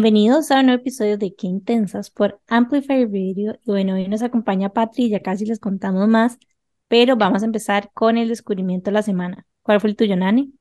[0.00, 3.58] Bienvenidos a un nuevo episodio de Qué Intensas por Amplify Radio.
[3.66, 6.38] Y bueno, hoy nos acompaña Patri, ya casi les contamos más,
[6.86, 9.44] pero vamos a empezar con el descubrimiento de la semana.
[9.60, 10.54] ¿Cuál fue el tuyo, Nani?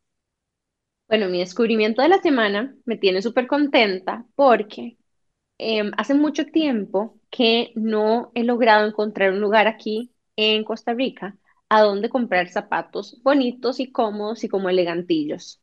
[1.08, 4.98] Bueno, mi descubrimiento de la semana me tiene súper contenta porque
[5.60, 11.38] em, hace mucho tiempo que no he logrado encontrar un lugar aquí en Costa Rica
[11.70, 15.62] a donde comprar zapatos bonitos y cómodos y como elegantillos.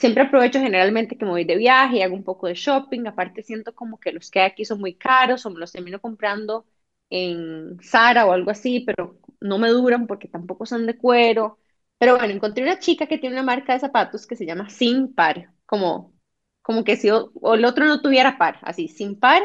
[0.00, 3.06] Siempre aprovecho generalmente que me voy de viaje y hago un poco de shopping.
[3.06, 6.00] Aparte siento como que los que hay aquí son muy caros o me los termino
[6.00, 6.66] comprando
[7.10, 11.58] en Zara o algo así, pero no me duran porque tampoco son de cuero.
[11.98, 15.14] Pero bueno, encontré una chica que tiene una marca de zapatos que se llama Sin
[15.14, 16.14] Par, como,
[16.62, 19.42] como que si o, el otro no tuviera par, así, Sin Par.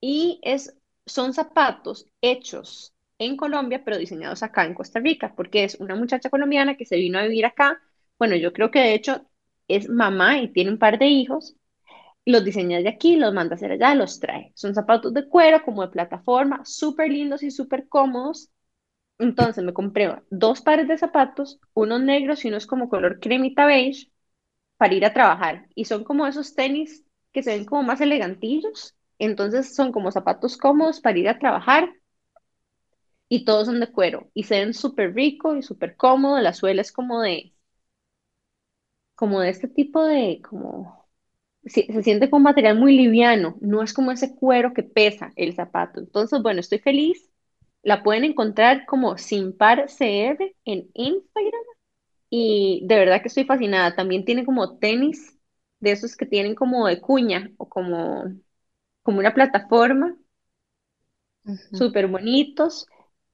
[0.00, 0.76] Y es,
[1.06, 6.30] son zapatos hechos en Colombia, pero diseñados acá en Costa Rica, porque es una muchacha
[6.30, 7.80] colombiana que se vino a vivir acá.
[8.18, 9.26] Bueno, yo creo que de hecho
[9.74, 11.56] es mamá y tiene un par de hijos,
[12.24, 14.52] los diseña de aquí, los manda a hacer allá, los trae.
[14.54, 18.50] Son zapatos de cuero, como de plataforma, súper lindos y súper cómodos.
[19.18, 24.10] Entonces me compré dos pares de zapatos, unos negros y unos como color cremita beige,
[24.76, 25.66] para ir a trabajar.
[25.74, 28.96] Y son como esos tenis que se ven como más elegantillos.
[29.18, 31.90] Entonces son como zapatos cómodos para ir a trabajar.
[33.28, 34.30] Y todos son de cuero.
[34.34, 36.38] Y se ven súper rico y súper cómodo.
[36.40, 37.54] La suela es como de,
[39.20, 41.08] como de este tipo de, como,
[41.64, 45.54] se, se siente como material muy liviano, no es como ese cuero que pesa el
[45.54, 46.00] zapato.
[46.00, 47.30] Entonces, bueno, estoy feliz.
[47.82, 51.62] La pueden encontrar como Sin Par CR en Instagram
[52.30, 53.96] y de verdad que estoy fascinada.
[53.96, 55.38] También tiene como tenis
[55.80, 58.24] de esos que tienen como de cuña o como,
[59.02, 60.16] como una plataforma,
[61.44, 61.78] Ujú.
[61.78, 62.86] súper bonitos.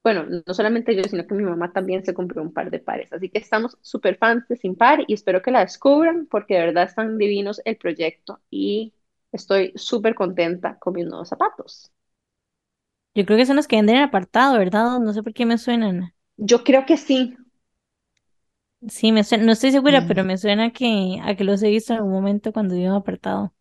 [0.07, 3.11] Bueno, no solamente yo, sino que mi mamá también se compró un par de pares.
[3.11, 6.61] Así que estamos súper fans de Sin Par y espero que la descubran porque de
[6.67, 8.93] verdad están divinos el proyecto y
[9.33, 11.91] estoy súper contenta con mis nuevos zapatos.
[13.15, 14.99] Yo creo que son los que venden en apartado, ¿verdad?
[14.99, 16.13] No sé por qué me suenan.
[16.37, 17.35] Yo creo que sí.
[18.89, 20.25] Sí, me suena, no estoy segura, pero Mm.
[20.25, 23.53] me suena que a que los he visto en algún momento cuando en apartado.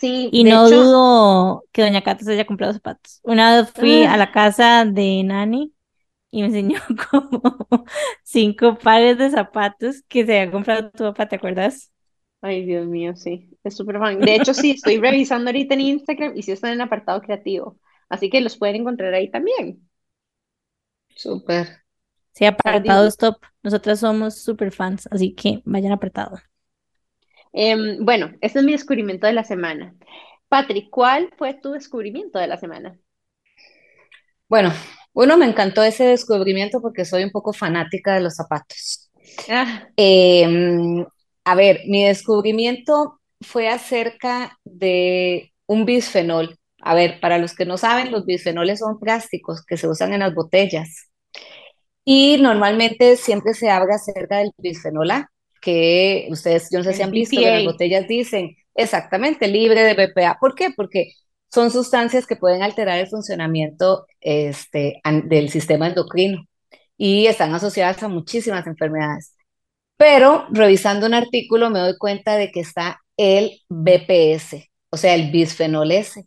[0.00, 3.20] Sí, Y de no hecho, dudo que Doña Cata se haya comprado zapatos.
[3.22, 5.74] Una vez fui a la ah, casa de Nani
[6.30, 6.80] y me enseñó
[7.10, 7.62] como
[8.24, 11.92] cinco pares de zapatos que se había comprado tu papá, ¿te acuerdas?
[12.42, 14.24] ay Dios mío, sí, es súper fan.
[14.24, 17.78] De hecho, sí, estoy revisando ahorita en Instagram y sí están en apartado creativo.
[18.08, 19.88] Así que los pueden encontrar ahí también.
[21.22, 21.66] Súper.
[22.32, 23.42] Sí, Par apartado divi- stop.
[23.64, 26.38] Nosotras somos super fans, así que vayan apartado.
[27.58, 29.94] Em, bueno, este es mi descubrimiento de la semana.
[30.48, 32.98] Patrick, ¿cuál fue tu descubrimiento de la semana?
[34.46, 34.72] Bueno,
[35.14, 39.10] uno me encantó ese descubrimiento porque soy un poco fanática de los zapatos.
[39.48, 41.04] Ah, Em,
[41.44, 46.58] a ver, mi descubrimiento fue acerca de un bisfenol.
[46.82, 50.20] A ver, para los que no saben, los bisfenoles son plásticos que se usan en
[50.20, 51.08] las botellas
[52.04, 55.30] y normalmente siempre se habla acerca del bisfenol A,
[55.66, 57.72] que ustedes, yo no sé si han visto que las BPA.
[57.72, 60.38] botellas dicen exactamente libre de BPA.
[60.40, 60.70] ¿Por qué?
[60.70, 61.10] Porque
[61.52, 66.46] son sustancias que pueden alterar el funcionamiento este, del sistema endocrino
[66.96, 69.34] y están asociadas a muchísimas enfermedades.
[69.96, 75.32] Pero revisando un artículo me doy cuenta de que está el BPS, o sea, el
[75.32, 76.24] bisfenol S,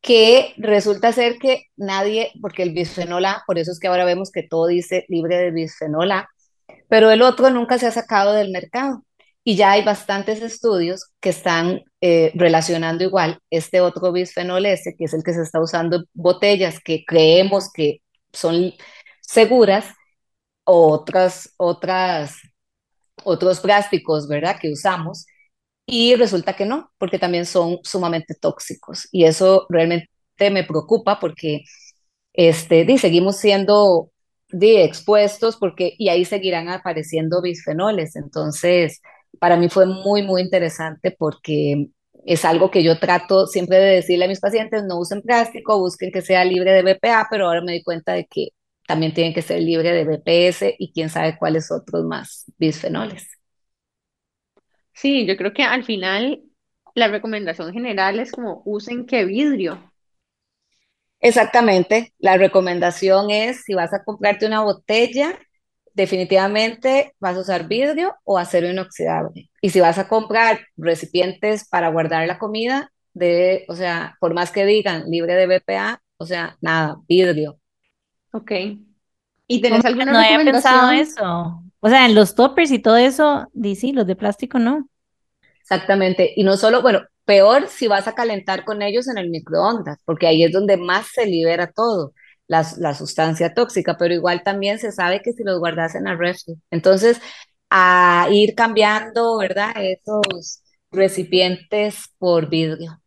[0.00, 4.32] que resulta ser que nadie, porque el bisfenol A, por eso es que ahora vemos
[4.32, 6.28] que todo dice libre de bisfenol A,
[6.88, 9.04] pero el otro nunca se ha sacado del mercado.
[9.44, 15.04] Y ya hay bastantes estudios que están eh, relacionando igual este otro bisfenol S, que
[15.04, 18.02] es el que se está usando en botellas que creemos que
[18.32, 18.72] son
[19.22, 19.86] seguras,
[20.64, 22.36] otras, otras
[23.24, 24.58] otros plásticos, ¿verdad?
[24.60, 25.26] Que usamos
[25.86, 30.10] y resulta que no, porque también son sumamente tóxicos y eso realmente
[30.50, 31.62] me preocupa porque
[32.34, 34.10] este, di, seguimos siendo
[34.50, 38.16] di, expuestos porque y ahí seguirán apareciendo bisfenoles.
[38.16, 39.00] Entonces,
[39.40, 41.88] para mí fue muy, muy interesante porque
[42.24, 46.12] es algo que yo trato siempre de decirle a mis pacientes, no usen plástico, busquen
[46.12, 48.48] que sea libre de BPA, pero ahora me di cuenta de que
[48.86, 53.28] también tienen que ser libre de BPS y quién sabe cuáles otros más bisfenoles.
[54.94, 56.42] Sí, yo creo que al final
[56.94, 59.87] la recomendación general es como usen qué vidrio.
[61.20, 65.36] Exactamente, la recomendación es si vas a comprarte una botella,
[65.94, 69.50] definitivamente vas a usar vidrio o acero inoxidable.
[69.60, 74.52] Y si vas a comprar recipientes para guardar la comida, de, o sea, por más
[74.52, 77.58] que digan libre de BPA, o sea, nada, vidrio.
[78.32, 78.52] Ok.
[79.48, 81.24] ¿Y tenés alguna no había pensado recomendación?
[81.24, 81.62] eso.
[81.80, 84.88] O sea, en los toppers y todo eso, di sí, los de plástico no.
[85.60, 86.32] Exactamente.
[86.36, 90.26] Y no solo, bueno, Peor si vas a calentar con ellos en el microondas, porque
[90.26, 92.14] ahí es donde más se libera todo,
[92.46, 96.18] la, la sustancia tóxica, pero igual también se sabe que si los guardas en el
[96.18, 96.54] refri.
[96.70, 97.20] Entonces,
[97.68, 99.74] a ir cambiando, ¿verdad?
[99.76, 103.02] Esos recipientes por vidrio.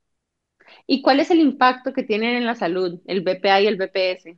[0.85, 4.37] ¿Y cuál es el impacto que tienen en la salud, el BPA y el BPS?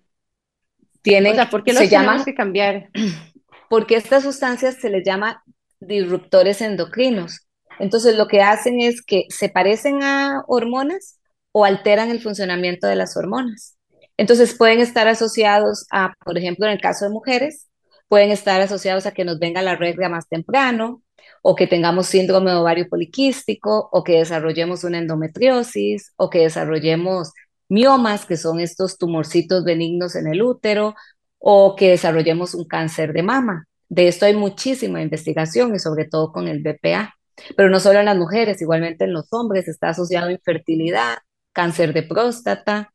[1.01, 2.89] Tienen, o sea, ¿por qué los se llaman, que cambiar?
[3.69, 5.43] porque estas sustancias se les llama
[5.81, 7.42] disruptores endocrinos.
[7.79, 11.19] Entonces, lo que hacen es que se parecen a hormonas
[11.51, 13.77] o alteran el funcionamiento de las hormonas.
[14.17, 17.67] Entonces, pueden estar asociados a, por ejemplo, en el caso de mujeres,
[18.07, 21.01] pueden estar asociados a que nos venga la regla más temprano,
[21.41, 27.33] o que tengamos síndrome ovario poliquístico, o que desarrollemos una endometriosis, o que desarrollemos
[27.69, 30.95] miomas, que son estos tumorcitos benignos en el útero,
[31.39, 33.67] o que desarrollemos un cáncer de mama.
[33.89, 37.13] De esto hay muchísima investigación y sobre todo con el BPA.
[37.55, 41.17] Pero no solo en las mujeres, igualmente en los hombres está asociado a infertilidad,
[41.51, 42.93] cáncer de próstata,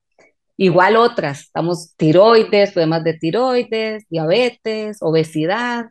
[0.57, 5.87] igual otras, estamos tiroides, problemas de tiroides, diabetes, obesidad.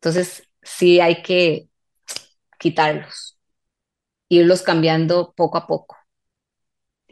[0.00, 1.68] Entonces, sí hay que
[2.58, 3.38] quitarlos,
[4.28, 5.96] irlos cambiando poco a poco.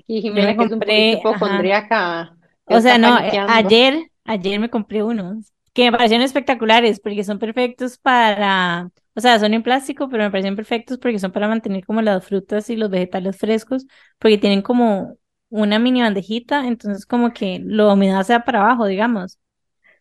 [0.07, 1.13] Y Jimena, me que es un ajá.
[1.21, 2.37] hipocondríaca,
[2.67, 7.99] O sea, no, ayer, ayer me compré unos que me parecieron espectaculares porque son perfectos
[7.99, 12.01] para, o sea, son en plástico, pero me parecen perfectos porque son para mantener como
[12.03, 13.87] las frutas y los vegetales frescos,
[14.19, 15.19] porque tienen como
[15.51, 19.39] una mini bandejita, entonces como que la humedad se va para abajo, digamos.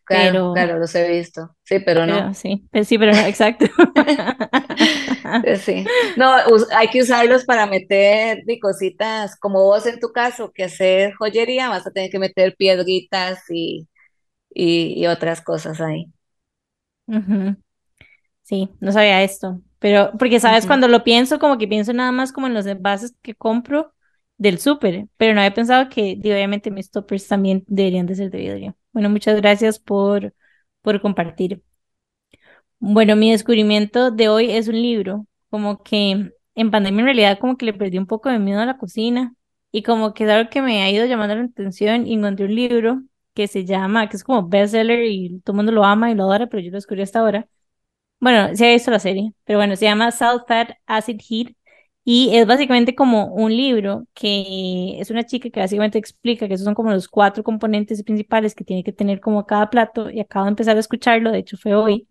[0.04, 1.56] Claro, Pero, claro, los he visto.
[1.64, 2.34] Sí, pero pero no.
[2.34, 3.66] sí, pero sí, pero no, exacto.
[5.60, 5.84] Sí.
[6.16, 6.32] No,
[6.76, 11.86] hay que usarlos para meter cositas, como vos en tu caso, que hacer joyería, vas
[11.86, 13.88] a tener que meter piedritas y,
[14.56, 16.12] y, y otras cosas ahí.
[18.42, 22.32] Sí, no sabía esto, pero porque sabes, cuando lo pienso, como que pienso nada más
[22.32, 23.92] como en los envases que compro
[24.38, 28.38] del súper, pero no había pensado que obviamente mis toppers también deberían de ser de
[28.38, 28.76] vidrio.
[28.92, 30.32] Bueno, muchas gracias por,
[30.82, 31.62] por compartir.
[32.78, 37.56] Bueno, mi descubrimiento de hoy es un libro, como que en pandemia en realidad como
[37.56, 39.34] que le perdí un poco de miedo a la cocina
[39.72, 42.54] y como que es algo que me ha ido llamando la atención y encontré un
[42.54, 43.02] libro
[43.36, 46.48] que se llama, que es como bestseller y todo mundo lo ama y lo adora,
[46.48, 47.48] pero yo lo descubrí hasta ahora
[48.20, 51.54] bueno, sí he visto la serie, pero bueno, se llama Salt, Fat, Acid, Heat
[52.04, 56.64] y es básicamente como un libro que es una chica que básicamente explica que esos
[56.64, 60.46] son como los cuatro componentes principales que tiene que tener como cada plato y acabo
[60.46, 62.08] de empezar a escucharlo, de hecho fue hoy,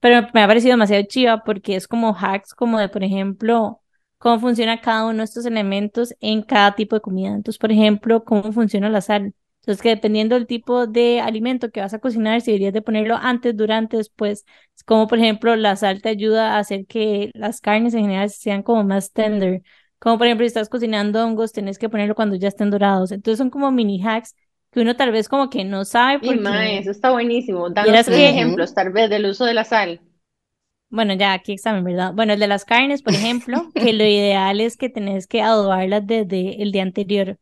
[0.00, 3.80] pero me ha parecido demasiado chiva porque es como hacks como de, por ejemplo,
[4.18, 7.28] cómo funciona cada uno de estos elementos en cada tipo de comida.
[7.30, 9.34] Entonces, por ejemplo, cómo funciona la sal.
[9.62, 13.16] Entonces, que dependiendo del tipo de alimento que vas a cocinar, si deberías de ponerlo
[13.16, 14.44] antes, durante, después.
[14.76, 18.30] Es como, por ejemplo, la sal te ayuda a hacer que las carnes en general
[18.30, 19.62] sean como más tender.
[20.00, 23.12] Como, por ejemplo, si estás cocinando hongos, tenés que ponerlo cuando ya estén dorados.
[23.12, 24.34] Entonces, son como mini hacks
[24.72, 27.70] que uno tal vez como que no sabe Y mae, porque eso está buenísimo.
[27.70, 30.00] Danos tres que ejemplos, tal vez, del uso de la sal.
[30.90, 32.12] Bueno, ya aquí examen, ¿verdad?
[32.14, 36.06] Bueno, el de las carnes, por ejemplo, que lo ideal es que tenés que adobarlas
[36.06, 37.38] desde el día anterior.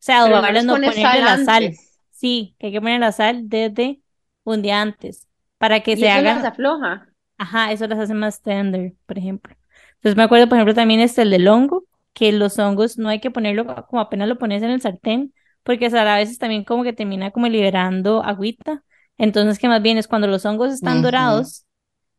[0.00, 1.76] O sea, pones ponerle sal la sal.
[2.10, 4.00] Sí, que hay que poner la sal desde
[4.44, 7.08] un día antes para que Y se eso las hagan, afloja.
[7.38, 9.56] ajá, eso las hace más tender, por ejemplo.
[9.96, 11.84] Entonces me acuerdo, por ejemplo, también este el del hongo,
[12.14, 15.86] que los hongos no hay que ponerlo como apenas lo pones en el sartén, porque
[15.88, 18.84] o sea, a veces también como que termina como liberando agüita.
[19.18, 21.66] Entonces, que más bien es cuando los hongos están dorados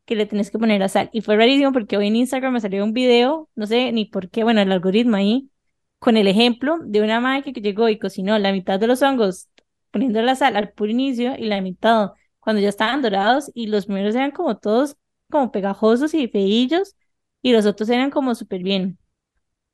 [0.06, 1.10] que le tenés que poner la sal.
[1.14, 4.30] Y fue rarísimo porque hoy en Instagram me salió un video, no sé ni por
[4.30, 5.50] qué, bueno, el algoritmo ahí,
[6.00, 9.50] con el ejemplo de una madre que llegó y cocinó la mitad de los hongos
[9.92, 13.86] poniendo la sal al puro inicio y la mitad cuando ya estaban dorados y los
[13.88, 14.96] primeros eran como todos
[15.30, 16.96] como pegajosos y feillos
[17.42, 18.98] y los otros eran como súper bien.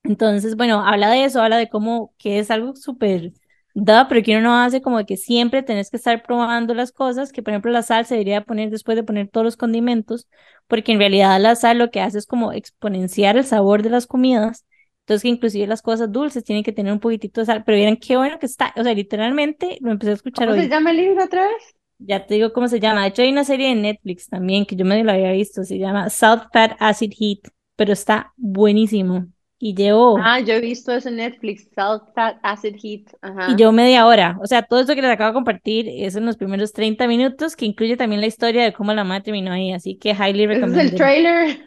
[0.03, 3.31] Entonces, bueno, habla de eso, habla de cómo que es algo súper
[3.73, 7.31] da, pero que uno no hace como que siempre tenés que estar probando las cosas,
[7.31, 10.27] que por ejemplo la sal se debería poner después de poner todos los condimentos,
[10.67, 14.05] porque en realidad la sal lo que hace es como exponenciar el sabor de las
[14.07, 14.65] comidas.
[15.03, 17.97] Entonces, que inclusive las cosas dulces tienen que tener un poquitito de sal, pero miren
[17.97, 20.97] qué bueno que está, o sea, literalmente lo empecé a escuchar ¿Cómo se llama el
[20.97, 21.75] libro otra vez?
[21.99, 23.01] Ya te digo cómo se llama.
[23.01, 25.77] De hecho, hay una serie de Netflix también que yo medio la había visto, se
[25.77, 29.27] llama Salt, Fat, Acid, Heat, pero está buenísimo.
[29.59, 33.01] Y llevo Ah, yo he visto eso en Netflix, Salt, Fat, Acid, Heat.
[33.49, 36.25] Y yo media hora, o sea, todo esto que les acabo de compartir es en
[36.25, 39.71] los primeros 30 minutos, que incluye también la historia de cómo la madre terminó ahí,
[39.73, 41.57] así que highly Ese es el trailer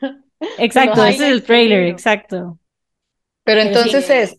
[0.58, 2.58] Exacto, ese es el trailer, exacto.
[3.46, 4.36] Pero Pero sí, entonces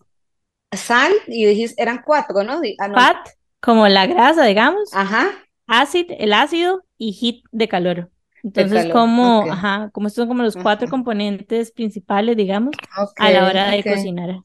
[0.70, 2.60] es sal y dijiste, eran cuatro, ¿no?
[2.78, 2.94] Ah, no.
[2.94, 5.30] fat, como la grasa, digamos, Ajá.
[5.66, 8.10] acid, el ácido, y heat de calor.
[8.42, 12.76] Entonces, calor, como, ajá, como estos son como los cuatro componentes principales, digamos,
[13.16, 14.42] a la hora de cocinar.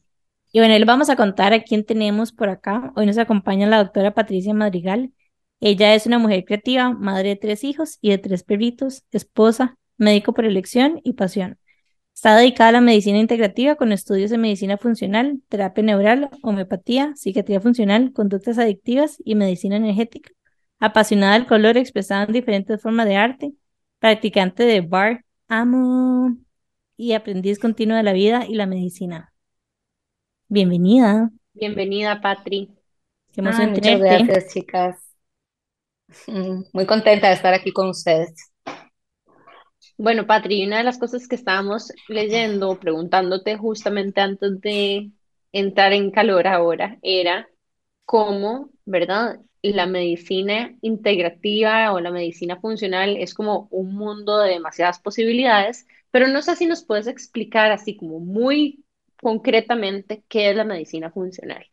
[0.52, 2.92] Y bueno, les vamos a contar a quién tenemos por acá.
[2.96, 5.12] Hoy nos acompaña la doctora Patricia Madrigal.
[5.60, 10.32] Ella es una mujer creativa, madre de tres hijos y de tres perritos, esposa, médico
[10.32, 11.58] por elección y pasión.
[12.14, 17.60] Está dedicada a la medicina integrativa con estudios en medicina funcional, terapia neural, homeopatía, psiquiatría
[17.60, 20.30] funcional, conductas adictivas y medicina energética.
[20.78, 23.52] Apasionada del color expresada en diferentes formas de arte,
[23.98, 26.36] practicante de bar, amo
[26.96, 29.32] y aprendiz continuo de la vida y la medicina.
[30.48, 32.70] Bienvenida, Bienvenida, Patri.
[33.32, 34.96] qué Ay, emoción muchas gracias, chicas.
[36.26, 38.52] Mm, Muy contenta de estar aquí con ustedes.
[39.96, 45.12] Bueno, Patri, una de las cosas que estábamos leyendo, preguntándote justamente antes de
[45.52, 47.48] entrar en calor ahora, era
[48.04, 49.40] cómo, ¿verdad?
[49.62, 56.26] La medicina integrativa o la medicina funcional es como un mundo de demasiadas posibilidades, pero
[56.26, 58.84] no sé si nos puedes explicar así como muy
[59.22, 61.64] concretamente qué es la medicina funcional.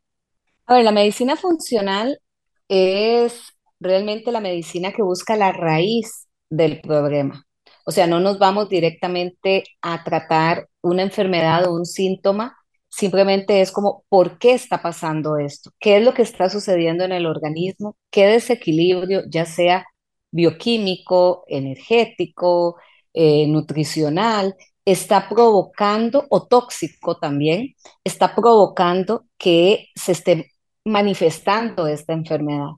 [0.68, 2.22] A ver, la medicina funcional
[2.70, 3.42] es
[3.80, 7.46] realmente la medicina que busca la raíz del problema.
[7.86, 12.58] O sea, no nos vamos directamente a tratar una enfermedad o un síntoma,
[12.90, 15.72] simplemente es como, ¿por qué está pasando esto?
[15.80, 17.96] ¿Qué es lo que está sucediendo en el organismo?
[18.10, 19.86] ¿Qué desequilibrio, ya sea
[20.32, 22.78] bioquímico, energético,
[23.14, 30.52] eh, nutricional, está provocando, o tóxico también, está provocando que se esté
[30.86, 32.72] manifestando esta enfermedad.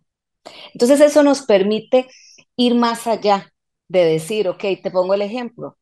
[0.73, 2.07] Entonces eso nos permite
[2.57, 3.52] ir más allá
[3.93, 5.77] de decir, ok, te pongo el ejemplo,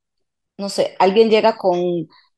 [0.58, 1.80] no sé, alguien llega con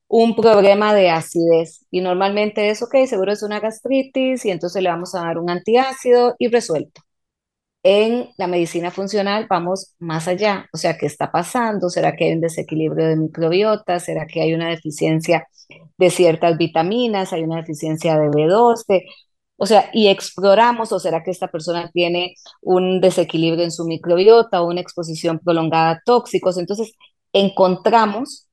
[0.08, 4.89] un problema de acidez y normalmente es, ok, seguro es una gastritis y entonces le
[4.89, 7.01] vamos a dar un antiácido y resuelto.
[7.86, 11.89] En la medicina funcional vamos más allá, o sea, ¿qué está pasando?
[11.89, 14.00] ¿Será que hay un desequilibrio de microbiota?
[14.00, 15.48] ¿Será que hay una deficiencia
[15.98, 17.34] de ciertas vitaminas?
[17.34, 19.03] ¿Hay una deficiencia de B12?
[19.57, 24.62] O sea, y exploramos, ¿o será que esta persona tiene un desequilibrio en su microbiota
[24.62, 26.57] o una exposición prolongada a tóxicos?
[26.57, 26.93] Entonces,
[27.33, 28.48] encontramos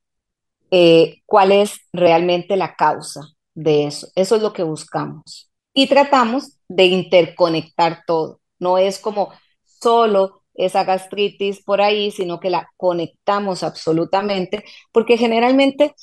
[0.71, 3.23] eh, cuál es realmente la causa
[3.55, 4.09] de eso.
[4.15, 5.51] Eso es lo que buscamos.
[5.75, 8.41] Y tratamos de interconectar todo.
[8.59, 9.33] No es como
[9.65, 15.95] solo esa gastritis por ahí, sino que la conectamos absolutamente, porque generalmente,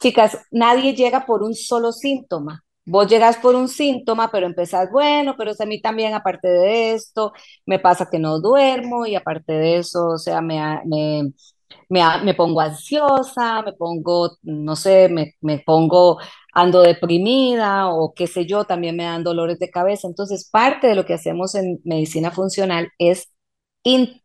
[0.00, 2.64] chicas, nadie llega por un solo síntoma.
[2.86, 6.92] Vos llegas por un síntoma, pero empezás, bueno, pero es a mí también, aparte de
[6.94, 7.32] esto,
[7.66, 11.32] me pasa que no duermo y aparte de eso, o sea, me, me,
[11.88, 16.18] me, pongo ansiosa, me pongo, no sé, me, me pongo,
[16.52, 20.08] ando deprimida o qué sé yo, también me dan dolores de cabeza.
[20.08, 23.28] Entonces, parte de lo que hacemos en medicina funcional es,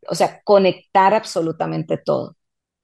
[0.08, 2.36] o sea, conectar absolutamente todo.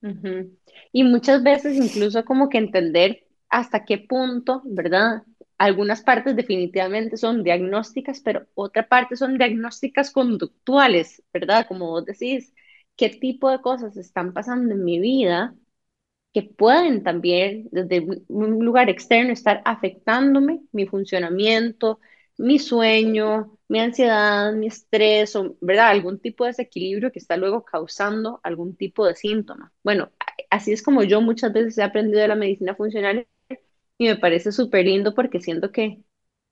[0.02, 0.56] Ujú.
[0.92, 5.22] Y muchas veces incluso como que entender hasta qué punto, ¿verdad?
[5.58, 11.66] Algunas partes definitivamente son diagnósticas, pero otra parte son diagnósticas conductuales, ¿verdad?
[11.68, 12.54] Como vos decís,
[12.96, 15.54] ¿qué tipo de cosas están pasando en mi vida
[16.32, 22.00] que pueden también desde un lugar externo estar afectándome, mi funcionamiento,
[22.36, 25.88] mi sueño, mi ansiedad, mi estrés, o, ¿verdad?
[25.90, 29.72] Algún tipo de desequilibrio que está luego causando algún tipo de síntoma.
[29.82, 30.10] Bueno,
[30.50, 33.26] así es como yo muchas veces he aprendido de la medicina funcional
[33.98, 36.02] y me parece súper lindo porque siento que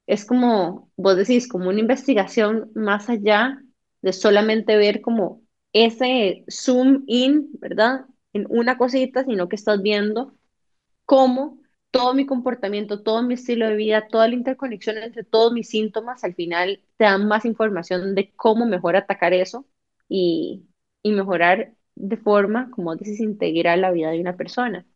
[0.07, 3.63] es como, vos decís, como una investigación más allá
[4.03, 8.07] de solamente ver como ese zoom in, ¿verdad?
[8.33, 10.37] En una cosita, sino que estás viendo
[11.05, 11.61] cómo
[11.91, 16.25] todo mi comportamiento, todo mi estilo de vida, toda la interconexión entre todos mis síntomas,
[16.25, 19.67] al final te dan más información de cómo mejor atacar eso
[20.09, 20.67] y,
[21.03, 24.87] y mejorar de forma, como dices, integrar la vida de una persona.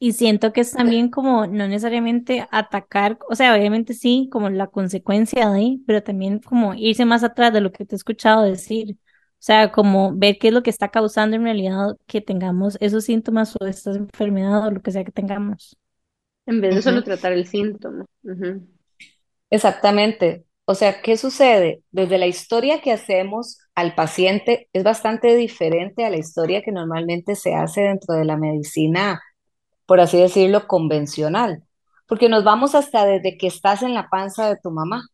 [0.00, 4.68] Y siento que es también como no necesariamente atacar, o sea, obviamente sí, como la
[4.68, 8.44] consecuencia de, ahí, pero también como irse más atrás de lo que te he escuchado
[8.44, 8.92] decir.
[8.92, 13.04] O sea, como ver qué es lo que está causando en realidad que tengamos esos
[13.04, 15.76] síntomas o esta enfermedad o lo que sea que tengamos.
[16.46, 18.04] En vez de solo tratar el síntoma.
[19.50, 20.44] Exactamente.
[20.64, 21.82] O sea, ¿qué sucede?
[21.90, 27.34] Desde la historia que hacemos al paciente es bastante diferente a la historia que normalmente
[27.34, 29.20] se hace dentro de la medicina
[29.88, 31.64] por así decirlo, convencional,
[32.06, 35.08] porque nos vamos hasta desde que estás en la panza de tu mamá.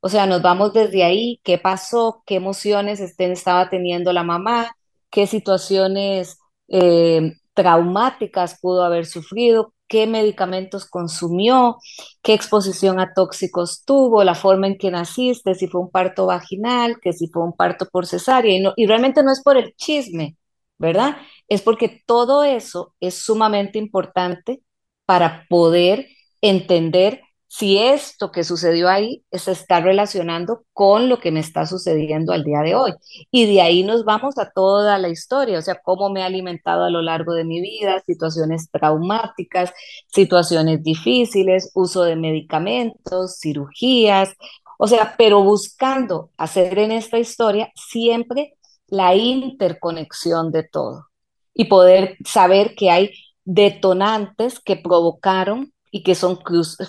[0.00, 4.74] O sea, nos vamos desde ahí, qué pasó, qué emociones estén, estaba teniendo la mamá,
[5.10, 6.38] qué situaciones
[6.68, 11.76] eh, traumáticas pudo haber sufrido, qué medicamentos consumió,
[12.22, 16.98] qué exposición a tóxicos tuvo, la forma en que naciste, si fue un parto vaginal,
[17.02, 19.74] que si fue un parto por cesárea, y, no, y realmente no es por el
[19.76, 20.38] chisme,
[20.78, 21.18] ¿verdad?
[21.48, 24.62] Es porque todo eso es sumamente importante
[25.06, 26.08] para poder
[26.40, 27.20] entender
[27.56, 32.42] si esto que sucedió ahí se está relacionando con lo que me está sucediendo al
[32.42, 32.92] día de hoy.
[33.30, 36.82] Y de ahí nos vamos a toda la historia, o sea, cómo me he alimentado
[36.82, 39.72] a lo largo de mi vida, situaciones traumáticas,
[40.08, 44.34] situaciones difíciles, uso de medicamentos, cirugías,
[44.76, 48.54] o sea, pero buscando hacer en esta historia siempre
[48.88, 51.06] la interconexión de todo
[51.54, 53.12] y poder saber que hay
[53.44, 56.40] detonantes que provocaron y que son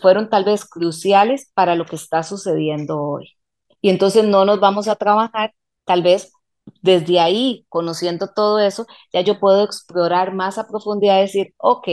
[0.01, 3.33] fueron tal vez cruciales para lo que está sucediendo hoy.
[3.81, 5.53] Y entonces no nos vamos a trabajar
[5.85, 6.31] tal vez
[6.81, 11.87] desde ahí, conociendo todo eso, ya yo puedo explorar más a profundidad decir, ok,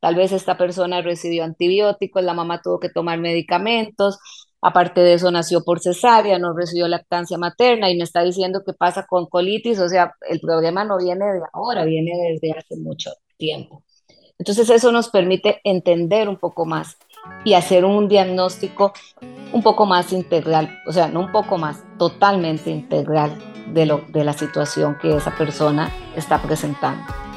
[0.00, 4.18] tal vez esta persona recibió antibióticos, la mamá tuvo que tomar medicamentos,
[4.60, 8.72] aparte de eso nació por cesárea, no recibió lactancia materna y me está diciendo qué
[8.72, 13.10] pasa con colitis, o sea, el problema no viene de ahora, viene desde hace mucho
[13.36, 13.84] tiempo.
[14.38, 16.96] Entonces eso nos permite entender un poco más
[17.44, 18.92] y hacer un diagnóstico
[19.52, 23.36] un poco más integral, o sea, no un poco más, totalmente integral
[23.72, 27.27] de, lo, de la situación que esa persona está presentando.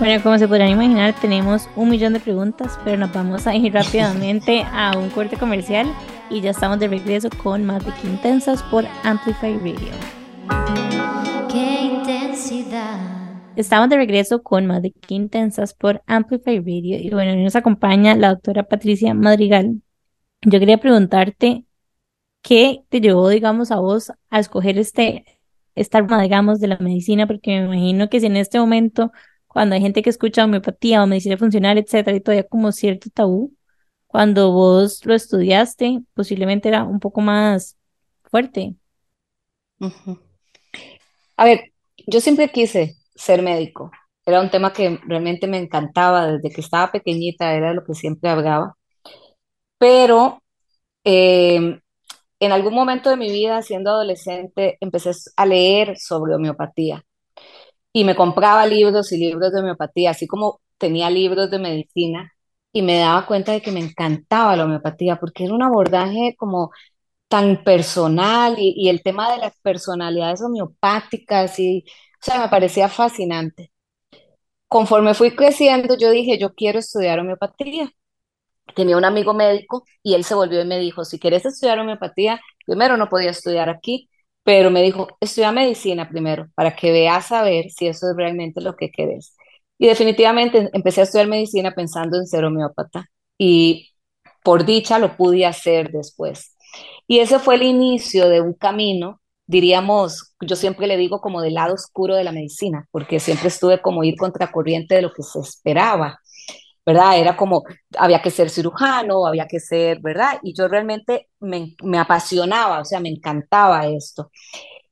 [0.00, 3.74] Bueno, como se podrán imaginar, tenemos un millón de preguntas, pero nos vamos a ir
[3.74, 5.86] rápidamente a un corte comercial
[6.30, 9.92] y ya estamos de regreso con más de Intensas por Amplify Radio.
[11.52, 12.98] ¡Qué intensidad!
[13.56, 18.30] Estamos de regreso con más de Intensas por Amplify Radio y bueno, nos acompaña la
[18.30, 19.82] doctora Patricia Madrigal.
[20.40, 21.66] Yo quería preguntarte
[22.40, 25.26] qué te llevó, digamos, a vos a escoger este,
[25.74, 29.12] esta rama, digamos, de la medicina, porque me imagino que si en este momento
[29.52, 33.52] cuando hay gente que escucha homeopatía o medicina funcional, etcétera, y todavía como cierto tabú,
[34.06, 37.76] cuando vos lo estudiaste, posiblemente era un poco más
[38.22, 38.76] fuerte.
[41.36, 41.72] A ver,
[42.06, 43.90] yo siempre quise ser médico.
[44.24, 48.30] Era un tema que realmente me encantaba desde que estaba pequeñita, era lo que siempre
[48.30, 48.76] hablaba.
[49.78, 50.42] Pero
[51.04, 51.80] em,
[52.40, 57.04] en algún momento de mi vida, siendo adolescente, empecé a leer sobre homeopatía
[57.92, 62.32] y me compraba libros y libros de homeopatía, así como tenía libros de medicina
[62.72, 66.70] y me daba cuenta de que me encantaba la homeopatía porque era un abordaje como
[67.28, 73.72] tan personal y, el tema de las personalidades homeopáticas y, o sea, me parecía fascinante.
[74.68, 77.92] Conforme fui creciendo, yo dije, yo quiero estudiar homeopatía.
[78.74, 82.40] Tenía un amigo médico y él se volvió y me dijo, si quieres estudiar homeopatía,
[82.66, 84.10] primero no podía estudiar aquí,
[84.44, 88.60] pero me dijo, estudia medicina primero para que veas a ver si eso es realmente
[88.60, 89.34] lo que querés.
[89.78, 93.06] Y definitivamente empecé a estudiar medicina pensando en ser homeópata
[93.38, 93.90] y
[94.42, 96.56] por dicha lo pude hacer después.
[97.06, 101.54] Y ese fue el inicio de un camino, diríamos, yo siempre le digo como del
[101.54, 105.40] lado oscuro de la medicina, porque siempre estuve como ir contracorriente de lo que se
[105.40, 106.20] esperaba.
[106.86, 107.18] ¿Verdad?
[107.18, 107.64] Era como,
[107.98, 110.38] había que ser cirujano, había que ser, ¿verdad?
[110.42, 114.30] Y yo realmente me, me apasionaba, o sea, me encantaba esto.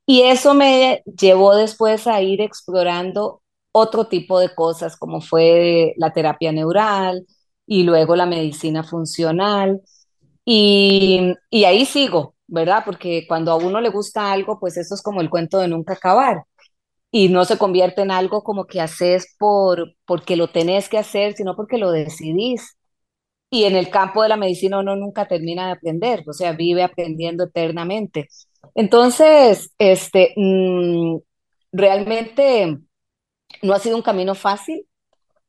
[0.05, 6.11] Y eso me llevó después a ir explorando otro tipo de cosas, como fue la
[6.13, 7.25] terapia neural
[7.67, 9.81] y luego la medicina funcional.
[10.45, 12.83] Y, y ahí sigo, ¿verdad?
[12.85, 15.93] Porque cuando a uno le gusta algo, pues eso es como el cuento de nunca
[15.93, 16.43] acabar
[17.11, 21.33] y no se convierte en algo como que haces por, porque lo tenés que hacer,
[21.33, 22.77] sino porque lo decidís.
[23.51, 26.83] Y en el campo de la medicina uno nunca termina de aprender, o sea, vive
[26.83, 28.27] aprendiendo eternamente.
[28.75, 31.17] Entonces, este, mm,
[31.71, 32.77] realmente
[33.61, 34.85] no ha sido un camino fácil,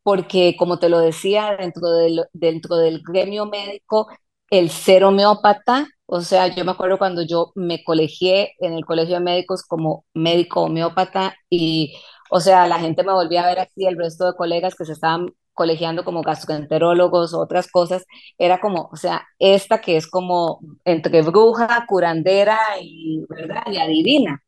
[0.02, 4.08] porque como te lo decía, dentro del, dentro del gremio médico,
[4.50, 9.14] el ser homeópata o sea, yo me acuerdo cuando yo me colegié en el colegio
[9.14, 11.94] de médicos como médico homeópata y,
[12.30, 14.92] o sea, la gente me volvía a ver así, el resto de colegas que se
[14.92, 18.04] estaban colegiando como gastroenterólogos o otras cosas,
[18.38, 23.62] era como, o sea, esta que es como entre bruja, curandera y, ¿verdad?
[23.70, 24.42] y adivina.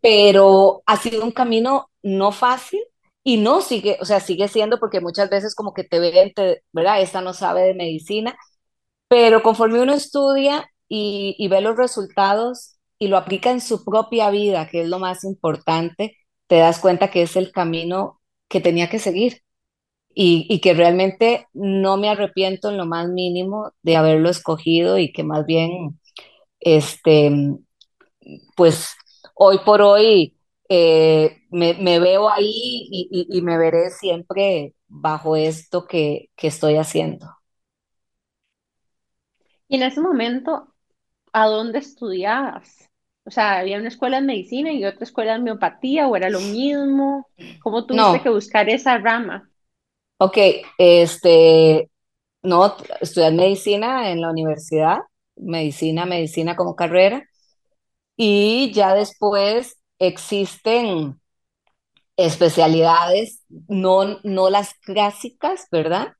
[0.00, 2.82] Pero ha sido un camino no fácil
[3.24, 6.32] y no sigue, o sea, sigue siendo porque muchas veces como que te ven,
[6.72, 7.00] ¿verdad?
[7.00, 8.36] Esta no sabe de medicina
[9.12, 14.68] pero conforme uno estudia y, ve los resultados y lo aplica en su propia vida,
[14.70, 18.98] que es lo más importante, te das cuenta que es el camino que tenía que
[18.98, 19.42] seguir
[20.14, 25.24] y, que realmente no me arrepiento en lo más mínimo de haberlo escogido y que
[25.24, 26.00] más bien,
[26.60, 27.30] este,
[28.56, 28.94] pues
[29.34, 30.38] hoy por hoy
[30.70, 37.41] eh, me, veo ahí y, me veré siempre bajo esto que estoy haciendo.
[39.72, 40.74] Y en ese momento,
[41.32, 42.90] ¿a dónde estudiabas?
[43.24, 46.40] O sea, había una escuela de medicina y otra escuela de homeopatía, o era lo
[46.40, 47.26] mismo.
[47.62, 49.48] ¿Cómo tuviste que buscar esa rama?
[50.18, 50.36] ok,
[50.76, 51.90] este,
[52.42, 54.98] no, estudié medicina en la universidad,
[55.36, 57.26] medicina, medicina como carrera,
[58.14, 61.18] y ya después existen
[62.18, 66.12] especialidades, no, no las clásicas, ¿verdad?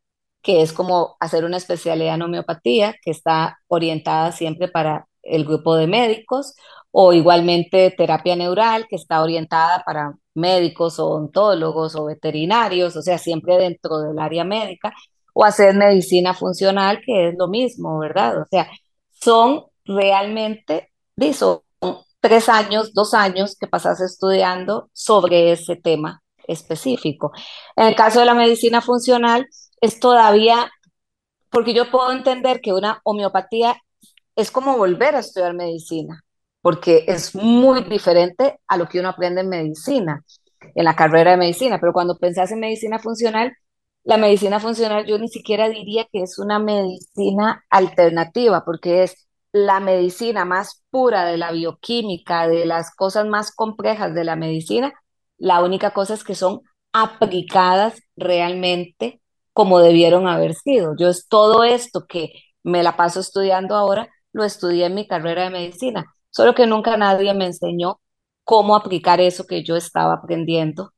[0.42, 5.76] Que es como hacer una especialidad en homeopatía, que está orientada siempre para el grupo
[5.76, 6.55] de médicos,
[6.90, 13.18] o igualmente terapia neural, que está orientada para médicos o odontólogos o veterinarios, o sea,
[13.18, 14.92] siempre dentro del área médica,
[15.35, 18.42] o hacer medicina funcional, que es lo mismo, ¿verdad?
[18.42, 18.68] O sea,
[19.11, 20.90] son realmente,
[21.33, 21.61] son
[22.20, 27.33] tres años, dos años que pasas estudiando sobre ese tema específico.
[27.76, 29.46] En el caso de la medicina funcional,
[29.83, 30.71] es todavía,
[31.51, 33.77] porque yo puedo entender que una homeopatía
[34.37, 36.25] es como volver a estudiar medicina,
[36.62, 40.25] porque es muy diferente a lo que uno aprende en medicina,
[40.75, 43.53] en la carrera de medicina, pero cuando pensás en medicina funcional,
[44.05, 49.81] la medicina funcional yo ni siquiera diría que es una medicina alternativa, porque es la
[49.81, 54.92] medicina más pura de la bioquímica, de las cosas más complejas de la medicina.
[55.38, 59.21] La única cosa es que son aplicadas realmente
[59.52, 60.94] como debieron haber sido.
[60.96, 65.44] Yo es todo esto que me la paso estudiando ahora, lo estudié en mi carrera
[65.44, 68.00] de medicina, solo que nunca nadie me enseñó
[68.44, 70.92] cómo aplicar eso que yo estaba aprendiendo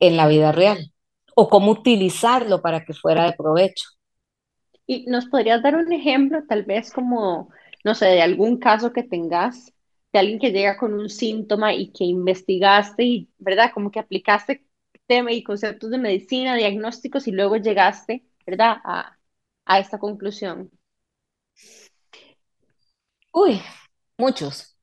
[0.00, 0.92] en la vida real
[1.34, 3.88] o cómo utilizarlo para que fuera de provecho.
[4.86, 7.50] ¿Y nos podrías dar un ejemplo, tal vez como,
[7.84, 9.72] no sé, de algún caso que tengas,
[10.12, 13.70] de alguien que llega con un síntoma y que investigaste y, ¿verdad?
[13.72, 14.64] Como que aplicaste
[15.08, 18.78] tema y conceptos de medicina, diagnósticos y luego llegaste, ¿verdad?
[18.84, 19.18] A,
[19.66, 20.70] a esta conclusión.
[23.32, 23.60] Uy,
[24.18, 24.76] muchos,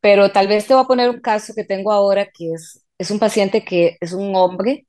[0.00, 3.10] pero tal vez te voy a poner un caso que tengo ahora que es, es
[3.10, 4.86] un paciente que es un hombre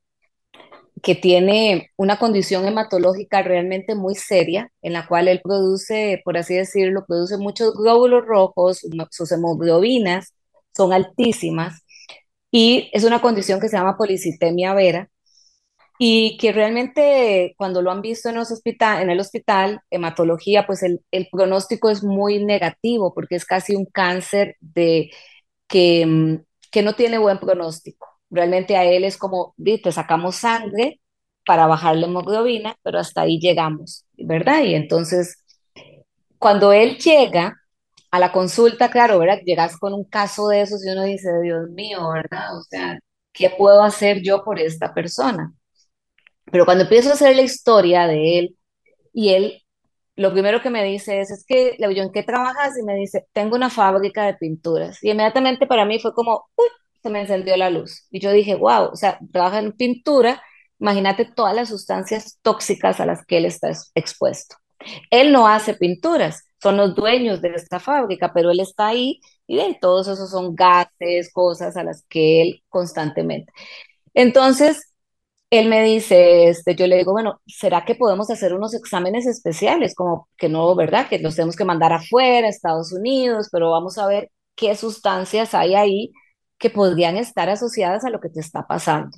[1.02, 6.56] que tiene una condición hematológica realmente muy seria, en la cual él produce, por así
[6.56, 10.34] decirlo, produce muchos glóbulos rojos, sus hemoglobinas
[10.76, 11.83] son altísimas,
[12.54, 15.10] y es una condición que se llama policitemia vera,
[16.00, 20.84] y que realmente cuando lo han visto en, los hospital, en el hospital, hematología, pues
[20.84, 25.12] el, el pronóstico es muy negativo, porque es casi un cáncer de,
[25.68, 26.38] que, mm,
[26.72, 28.08] que no tiene buen pronóstico.
[28.30, 31.02] Realmente a él es como, "Di, te sacamos sangre
[31.46, 34.64] para bajar la hemoglobina, pero hasta ahí llegamos, ¿verdad?
[34.64, 35.44] Y entonces,
[36.40, 37.56] cuando él llega
[38.14, 39.40] a la consulta, claro, ¿verdad?
[39.44, 42.58] Llegas con un caso de esos y uno dice, Dios mío, ¿verdad?
[42.60, 43.00] O sea,
[43.34, 45.52] ¿qué puedo hacer yo por esta persona?
[46.52, 48.58] Pero cuando empiezo a hacer la historia de él
[49.14, 49.64] y él
[50.16, 52.78] lo primero que me dice es, es que, le digo, ¿en qué trabajas?
[52.80, 55.04] Y me dice, tengo una fábrica de pinturas.
[55.04, 56.68] Y inmediatamente para mí fue como, uy,
[57.02, 58.08] se me encendió la luz.
[58.12, 60.42] Y yo dije, wow, o sea, trabaja en pintura,
[60.80, 64.56] imagínate todas las sustancias tóxicas a las que él está ex- expuesto.
[65.12, 69.58] Él no hace pinturas, son los dueños de esta fábrica, pero él está ahí y
[69.58, 73.52] de todos esos son gases, cosas a las que él constantemente.
[74.14, 74.94] Entonces,
[75.50, 79.96] él me dice, este, yo le digo, bueno, ¿será que podemos hacer unos exámenes especiales?
[79.96, 81.08] Como que no, ¿verdad?
[81.10, 85.54] Que los tenemos que mandar afuera, a Estados Unidos, pero vamos a ver qué sustancias
[85.54, 86.14] hay ahí
[86.58, 89.18] que podrían estar asociadas a lo que te está pasando.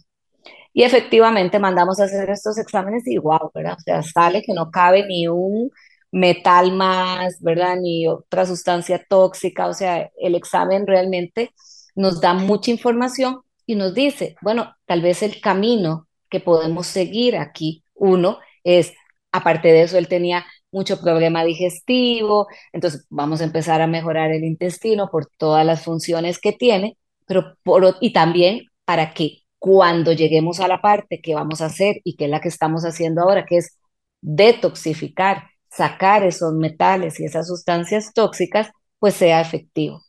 [0.74, 3.76] Y efectivamente mandamos a hacer estos exámenes y wow, ¿verdad?
[3.78, 5.72] O sea, sale que no cabe ni un
[6.15, 7.75] metal más, ¿verdad?
[7.82, 9.67] Ni otra sustancia tóxica.
[9.67, 11.51] O sea, el examen realmente
[11.93, 17.36] nos da mucha información y nos dice, bueno, tal vez el camino que podemos seguir
[17.36, 18.93] aquí, uno, es,
[19.32, 24.45] aparte de eso, él tenía mucho problema digestivo, entonces vamos a empezar a mejorar el
[24.45, 26.97] intestino por todas las funciones que tiene,
[27.28, 31.97] pero por, y también para que cuando lleguemos a la parte que vamos a hacer
[32.06, 33.78] y que es la que estamos haciendo ahora, que es
[34.21, 40.02] detoxificar, sacar esos metales y esas sustancias tóxicas, pues sea efectivo.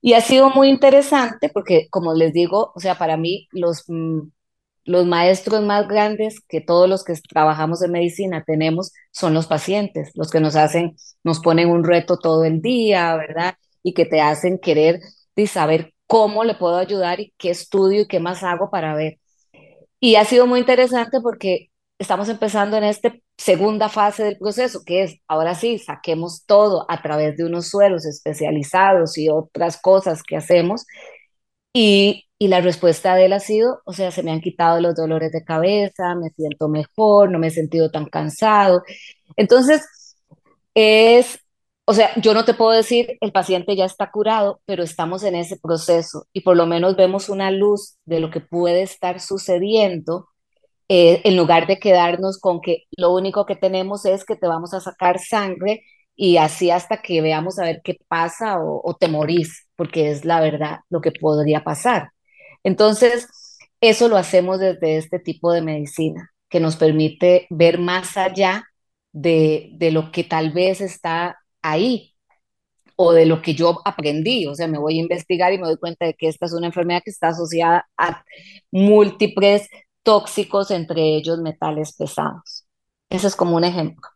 [0.00, 4.20] Y ha sido muy interesante porque, como les digo, o sea, para mí los, mm,
[4.84, 10.10] los maestros más grandes que todos los que trabajamos en medicina tenemos son los pacientes,
[10.14, 13.54] los que nos hacen, nos ponen un reto todo el día, ¿verdad?
[13.82, 15.00] Y que te hacen querer
[15.36, 19.18] de saber cómo le puedo ayudar y qué estudio y qué más hago para ver.
[20.00, 25.02] Y ha sido muy interesante porque estamos empezando en esta segunda fase del proceso, que
[25.04, 30.36] es, ahora sí, saquemos todo a través de unos suelos especializados y otras cosas que
[30.36, 30.86] hacemos.
[31.72, 34.94] Y, y la respuesta de él ha sido, o sea, se me han quitado los
[34.96, 38.82] dolores de cabeza, me siento mejor, no me he sentido tan cansado.
[39.36, 39.82] Entonces,
[40.74, 41.38] es
[41.84, 45.34] o sea, yo no te puedo decir el paciente ya está curado, pero estamos en
[45.34, 50.28] ese proceso y por lo menos vemos una luz de lo que puede estar sucediendo
[50.88, 54.74] eh, en lugar de quedarnos con que lo único que tenemos es que te vamos
[54.74, 55.82] a sacar sangre
[56.16, 60.24] y así hasta que veamos a ver qué pasa o, o te morís, porque es
[60.24, 62.10] la verdad lo que podría pasar.
[62.64, 63.28] Entonces,
[63.80, 68.64] eso lo hacemos desde este tipo de medicina, que nos permite ver más allá
[69.12, 72.14] de, de lo que tal vez está ahí
[72.96, 74.46] o de lo que yo aprendí.
[74.46, 76.66] O sea, me voy a investigar y me doy cuenta de que esta es una
[76.66, 78.24] enfermedad que está asociada a
[78.70, 79.68] múltiples
[80.02, 82.66] tóxicos, entre ellos metales pesados.
[83.10, 84.08] Ese es como un ejemplo.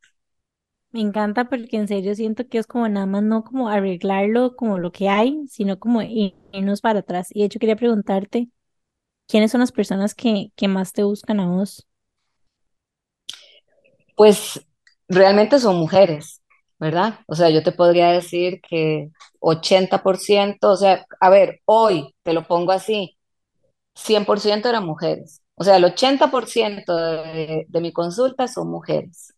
[0.93, 4.79] Me encanta porque en serio siento que es como nada más no como arreglarlo como
[4.79, 7.29] lo que hay, sino como irnos para atrás.
[7.33, 8.49] Y de hecho quería preguntarte,
[9.29, 11.87] ¿quiénes son las personas que, que más te buscan a vos?
[14.17, 14.61] Pues
[15.09, 16.43] realmente son mujeres,
[16.79, 17.21] ¿verdad?
[17.27, 22.47] O sea, yo te podría decir que 80%, o sea, a ver, hoy te lo
[22.47, 23.19] pongo así,
[23.97, 25.43] 100% eran mujeres.
[25.57, 29.35] O sea, el 80% de, de mi consulta son mujeres.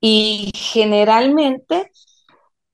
[0.00, 1.90] Y generalmente,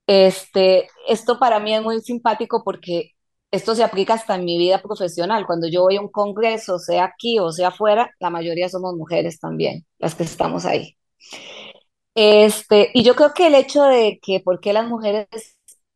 [0.07, 3.13] este, esto para mí es muy simpático porque
[3.51, 5.47] esto se aplica hasta en mi vida profesional.
[5.47, 9.41] Cuando yo voy a un congreso, sea aquí o sea afuera, la mayoría somos mujeres
[9.41, 10.97] también, las que estamos ahí.
[12.15, 15.29] Este, y yo creo que el hecho de que por qué las mujeres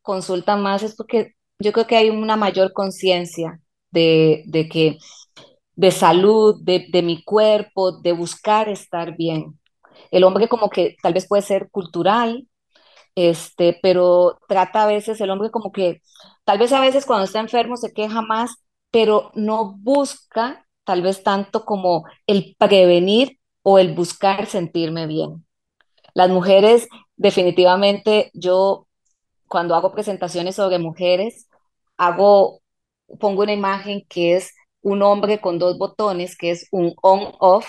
[0.01, 3.59] consultan más es porque yo creo que hay una mayor conciencia
[3.91, 4.97] de, de que
[5.75, 9.59] de salud, de, de mi cuerpo, de buscar estar bien.
[10.11, 12.47] El hombre como que tal vez puede ser cultural,
[13.15, 16.01] este, pero trata a veces el hombre como que,
[16.45, 18.55] tal vez a veces cuando está enfermo se queja más,
[18.91, 25.45] pero no busca tal vez tanto como el prevenir o el buscar sentirme bien.
[26.13, 28.87] Las mujeres, definitivamente, yo
[29.47, 31.47] cuando hago presentaciones sobre mujeres,
[31.97, 32.61] hago,
[33.19, 37.67] pongo una imagen que es un hombre con dos botones, que es un on-off,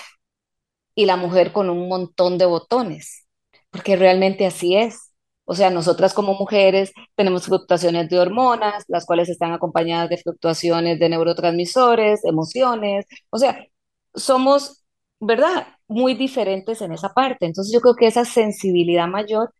[0.95, 3.27] y la mujer con un montón de botones,
[3.69, 5.11] porque realmente así es.
[5.45, 10.99] O sea, nosotras como mujeres tenemos fluctuaciones de hormonas, las cuales están acompañadas de fluctuaciones
[10.99, 13.65] de neurotransmisores, emociones, o sea,
[14.15, 14.83] somos,
[15.19, 15.67] ¿verdad?
[15.87, 17.45] Muy diferentes en esa parte.
[17.45, 19.53] Entonces yo creo que esa sensibilidad mayor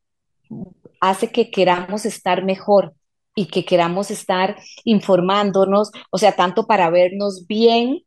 [1.02, 2.94] hace que queramos estar mejor
[3.36, 8.02] y que queramos estar informándonos, o sea, tanto para vernos bien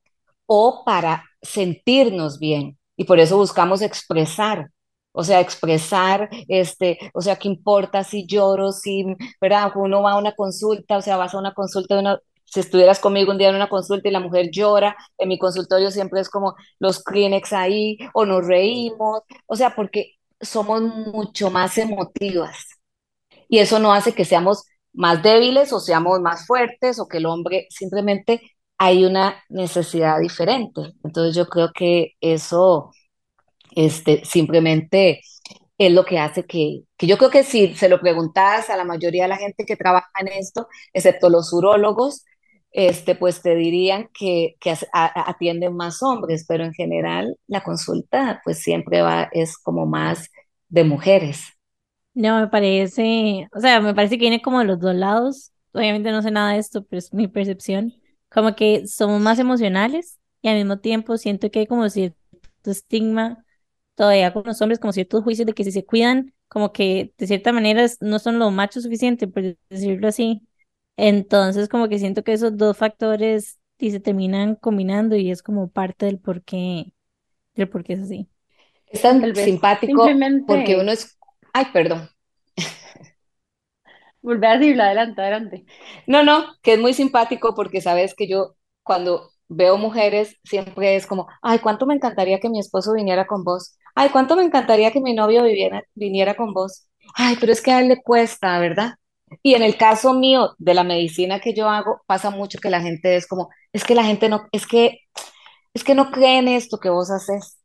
[0.46, 2.78] o para sentirnos bien.
[2.96, 4.70] Y por eso buscamos expresar,
[5.12, 9.04] o sea, expresar, este, o sea, ¿qué importa si lloro, si,
[9.40, 9.72] verdad?
[9.76, 12.98] Uno va a una consulta, o sea, vas a una consulta de una, si estuvieras
[13.00, 16.30] conmigo un día en una consulta y la mujer llora, en mi consultorio siempre es
[16.30, 22.66] como los Kleenex ahí, o nos reímos, o sea, porque somos mucho más emotivas
[23.48, 24.64] y eso no hace que seamos
[24.98, 28.42] más débiles o seamos más fuertes o que el hombre simplemente
[28.78, 30.80] hay una necesidad diferente.
[31.04, 32.90] Entonces yo creo que eso
[33.76, 35.20] este, simplemente
[35.78, 38.84] es lo que hace que, que yo creo que si se lo preguntas a la
[38.84, 42.24] mayoría de la gente que trabaja en esto, excepto los urólogos,
[42.72, 48.58] este, pues te dirían que, que atienden más hombres, pero en general la consulta pues
[48.60, 50.30] siempre va, es como más
[50.68, 51.57] de mujeres.
[52.18, 55.52] No, me parece, o sea, me parece que viene como de los dos lados.
[55.72, 57.94] Obviamente no sé nada de esto, pero es mi percepción.
[58.28, 62.18] Como que somos más emocionales y al mismo tiempo siento que hay como cierto
[62.64, 63.44] estigma
[63.94, 67.28] todavía con los hombres, como ciertos juicios de que si se cuidan, como que de
[67.28, 70.42] cierta manera no son lo macho suficiente, por decirlo así.
[70.96, 75.70] Entonces, como que siento que esos dos factores y se terminan combinando y es como
[75.70, 76.92] parte del por qué,
[77.54, 78.28] del por qué es así.
[78.88, 80.08] Es tan simpático
[80.48, 81.17] porque uno es,
[81.58, 82.08] ay, perdón,
[84.22, 85.64] volver a decirlo adelante, adelante.
[86.06, 91.06] no, no, que es muy simpático porque sabes que yo cuando veo mujeres siempre es
[91.06, 94.92] como, ay, cuánto me encantaría que mi esposo viniera con vos, ay, cuánto me encantaría
[94.92, 98.58] que mi novio viviera, viniera con vos, ay, pero es que a él le cuesta,
[98.58, 98.94] ¿verdad?
[99.42, 102.80] Y en el caso mío de la medicina que yo hago, pasa mucho que la
[102.80, 105.00] gente es como, es que la gente no, es que,
[105.74, 107.57] es que no cree en esto que vos haces.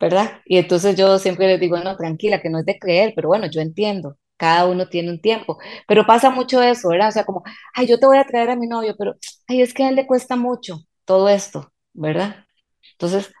[0.00, 0.40] ¿Verdad?
[0.44, 3.46] Y entonces yo siempre les digo, no, tranquila, que no es de creer, pero bueno,
[3.50, 7.08] yo entiendo, cada uno tiene un tiempo, pero pasa mucho eso, ¿verdad?
[7.08, 7.42] O sea, como,
[7.74, 9.16] ay, yo te voy a traer a mi novio, pero,
[9.48, 12.44] ay, es que a él le cuesta mucho todo esto, ¿verdad?
[12.92, 13.32] Entonces,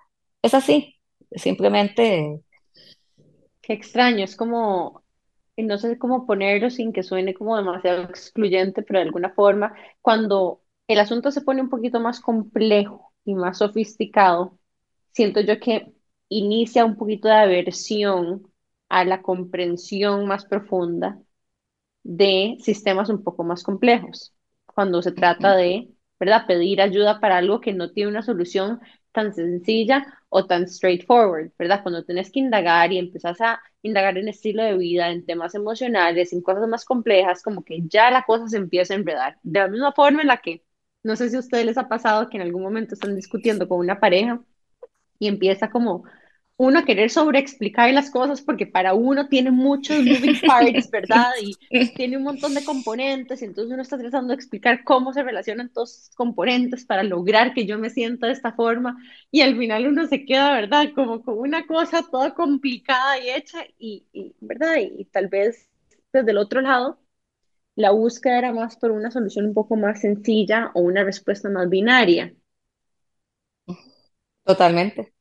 [0.42, 0.96] es así,
[1.32, 2.40] simplemente,
[3.62, 5.04] Qué extraño, es como,
[5.56, 10.62] no sé cómo ponerlo sin que suene como demasiado excluyente, pero de alguna forma, cuando
[10.86, 14.58] el asunto se pone un poquito más complejo y más sofisticado,
[15.12, 15.92] siento yo que
[16.28, 18.52] inicia un poquito de aversión
[18.88, 21.18] a la comprensión más profunda
[22.02, 24.34] de sistemas un poco más complejos,
[24.66, 28.80] cuando se trata de, ¿verdad?, pedir ayuda para algo que no tiene una solución
[29.12, 31.82] tan sencilla o tan straightforward, ¿verdad?
[31.82, 36.32] Cuando tenés que indagar y empezás a indagar en estilo de vida, en temas emocionales,
[36.32, 39.38] en cosas más complejas, como que ya la cosa se empieza a enredar.
[39.42, 40.64] De la misma forma en la que,
[41.02, 43.78] no sé si a ustedes les ha pasado que en algún momento están discutiendo con
[43.80, 44.42] una pareja
[45.18, 46.04] y empieza como
[46.56, 51.30] uno a querer sobreexplicar las cosas porque para uno tiene muchos moving parts, ¿verdad?
[51.42, 51.58] Y
[51.94, 55.72] tiene un montón de componentes y entonces uno está tratando de explicar cómo se relacionan
[55.72, 58.96] todos esos componentes para lograr que yo me sienta de esta forma
[59.30, 60.86] y al final uno se queda, ¿verdad?
[60.94, 64.76] Como con una cosa toda complicada y hecha y, y ¿verdad?
[64.78, 65.68] Y, y tal vez
[66.12, 67.00] desde el otro lado
[67.76, 71.68] la búsqueda era más por una solución un poco más sencilla o una respuesta más
[71.70, 72.34] binaria.
[74.48, 75.12] Totalmente.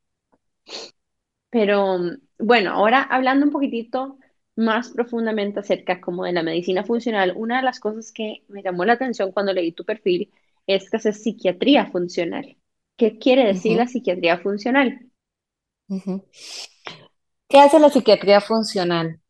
[1.49, 1.97] Pero
[2.39, 4.17] bueno, ahora hablando un poquitito
[4.55, 8.85] más profundamente acerca como de la medicina funcional, una de las cosas que me llamó
[8.85, 10.31] la atención cuando leí tu perfil
[10.67, 12.57] es que haces psiquiatría funcional.
[12.97, 14.99] ¿Qué quiere decir la psiquiatría funcional?
[15.89, 16.23] ujú.
[17.49, 19.21] ¿Qué hace la psiquiatría funcional?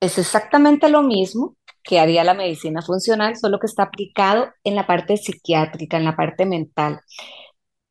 [0.00, 4.86] Es exactamente lo mismo que haría la medicina funcional, solo que está aplicado en la
[4.86, 7.00] parte psiquiátrica, en la parte mental.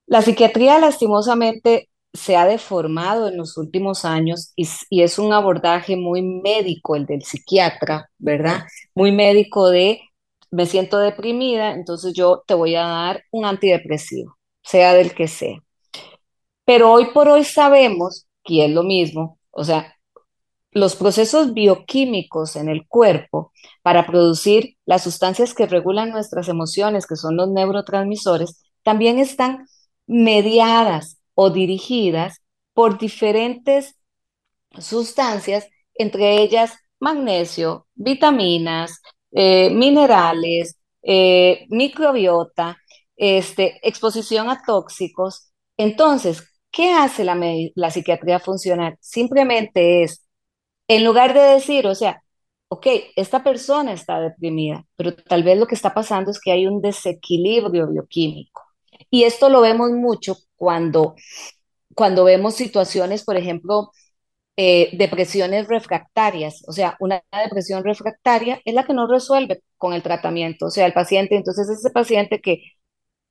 [0.10, 5.96] La psiquiatría lastimosamente se ha deformado en los últimos años y, y es un abordaje
[5.96, 8.64] muy médico el del psiquiatra, ¿verdad?
[8.96, 10.02] Muy médico de
[10.50, 15.60] me siento deprimida, entonces yo te voy a dar un antidepresivo, sea del que sea.
[16.66, 19.94] Pero hoy por hoy sabemos, que es lo mismo, o sea,
[20.72, 23.52] los procesos bioquímicos en el cuerpo
[23.84, 29.68] para producir las sustancias que regulan nuestras emociones, que son los neurotransmisores, también están
[30.10, 32.42] mediadas o dirigidas
[32.74, 33.96] por diferentes
[34.80, 42.78] sustancias, entre ellas magnesio, vitaminas, eh, minerales, eh, microbiota,
[43.16, 45.52] este, exposición a tóxicos.
[45.78, 48.98] Entonces, ¿qué hace la, psiquiatría funcional?
[49.00, 50.26] Simplemente es
[50.88, 52.24] en lugar de decir, o sea,
[52.70, 56.66] ok, esta persona está deprimida, pero tal vez lo que está pasando es que hay
[56.68, 58.69] un desequilibrio bioquímico.
[59.10, 61.16] Y esto lo vemos mucho cuando,
[61.96, 63.92] cuando vemos situaciones, por ejemplo,
[64.58, 66.64] eh, depresiones refractarias.
[66.68, 70.68] O sea, una depresión refractaria es la que no resuelve con el tratamiento.
[70.68, 72.64] O sea, el paciente, entonces ese paciente que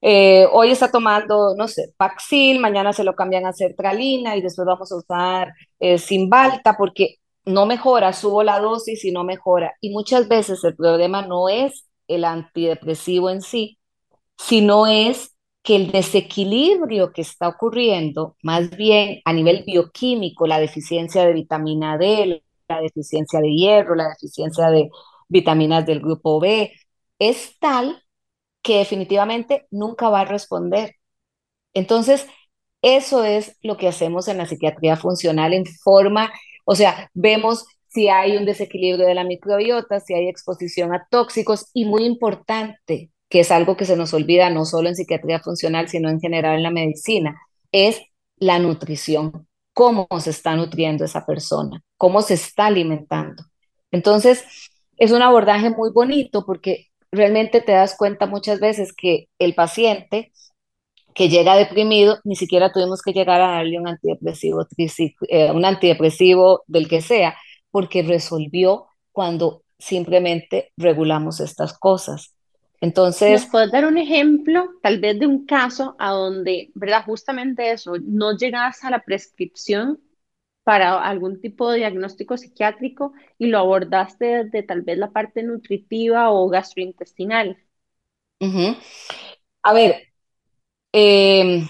[0.00, 4.66] eh, hoy está tomando, no sé, Paxil, mañana se lo cambian a sertralina y después
[4.66, 9.74] vamos a usar eh, Cymbalta porque no mejora, subo la dosis y no mejora.
[9.80, 13.78] Y muchas veces el problema no es el antidepresivo en sí,
[14.38, 15.36] sino es
[15.68, 21.98] que el desequilibrio que está ocurriendo, más bien a nivel bioquímico, la deficiencia de vitamina
[21.98, 24.88] D, la deficiencia de hierro, la deficiencia de
[25.28, 26.72] vitaminas del grupo B,
[27.18, 28.02] es tal
[28.62, 30.94] que definitivamente nunca va a responder.
[31.74, 32.26] Entonces,
[32.80, 36.32] eso es lo que hacemos en la psiquiatría funcional en forma,
[36.64, 41.66] o sea, vemos si hay un desequilibrio de la microbiota, si hay exposición a tóxicos
[41.74, 45.88] y muy importante, que es algo que se nos olvida no solo en psiquiatría funcional,
[45.88, 47.40] sino en general en la medicina,
[47.72, 48.00] es
[48.36, 53.44] la nutrición, cómo se está nutriendo esa persona, cómo se está alimentando.
[53.90, 54.44] Entonces,
[54.96, 60.32] es un abordaje muy bonito porque realmente te das cuenta muchas veces que el paciente
[61.14, 64.66] que llega deprimido, ni siquiera tuvimos que llegar a darle un antidepresivo,
[65.28, 67.36] eh, un antidepresivo del que sea,
[67.70, 72.34] porque resolvió cuando simplemente regulamos estas cosas.
[73.26, 77.04] ¿Nos Entonces, puedes dar un ejemplo, tal vez de un caso a donde, ¿verdad?
[77.04, 80.00] Justamente eso, no llegas a la prescripción
[80.64, 86.30] para algún tipo de diagnóstico psiquiátrico y lo abordaste desde tal vez la parte nutritiva
[86.30, 87.58] o gastrointestinal.
[88.40, 88.76] ujú.
[89.62, 90.02] A ver,
[90.92, 91.66] eh,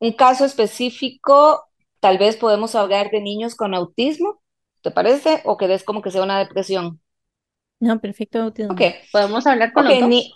[0.00, 1.64] un caso específico,
[2.00, 4.42] tal vez podemos hablar de niños con autismo,
[4.82, 5.42] ¿te parece?
[5.46, 7.00] ¿O querés como que sea una depresión?
[7.80, 8.94] No, perfecto Ok, autismo.
[9.10, 10.14] ¿Podemos hablar con ok, los dos?
[10.14, 10.32] ni-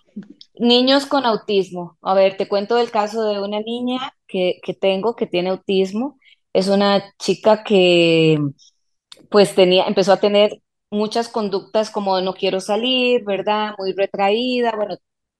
[0.54, 1.98] niños con autismo.
[2.02, 6.18] A ver, te cuento el caso de una niña que, que tengo que tiene autismo.
[6.52, 8.38] Es una chica que
[9.30, 13.74] pues tenía, empezó a tener muchas conductas como no quiero salir, ¿verdad?
[13.78, 14.96] Muy retraída, bueno,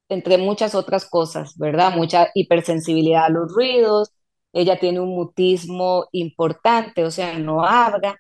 [0.09, 1.95] entre muchas otras cosas, ¿verdad?
[1.97, 4.11] Mucha hipersensibilidad a los ruidos.
[4.53, 8.19] Ella tiene un mutismo importante, o sea, no habla.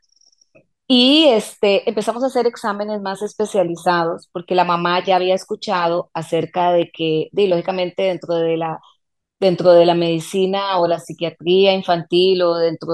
[0.88, 6.72] Y este, empezamos a hacer exámenes más especializados porque la mamá ya había escuchado acerca
[6.72, 8.80] de que, de, lógicamente, dentro de la,
[9.40, 12.92] dentro de la medicina o la psiquiatría infantil o dentro,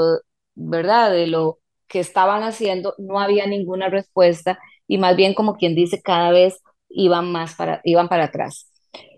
[0.54, 1.58] ¿verdad?, de lo
[1.88, 6.60] que estaban haciendo, no había ninguna respuesta y más bien como quien dice, cada vez
[6.90, 8.70] iban más para, iban para atrás.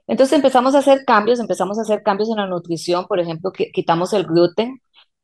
[0.07, 4.13] Entonces empezamos a hacer cambios, empezamos a hacer cambios en la nutrición, por ejemplo, quitamos
[4.13, 4.81] el gluten,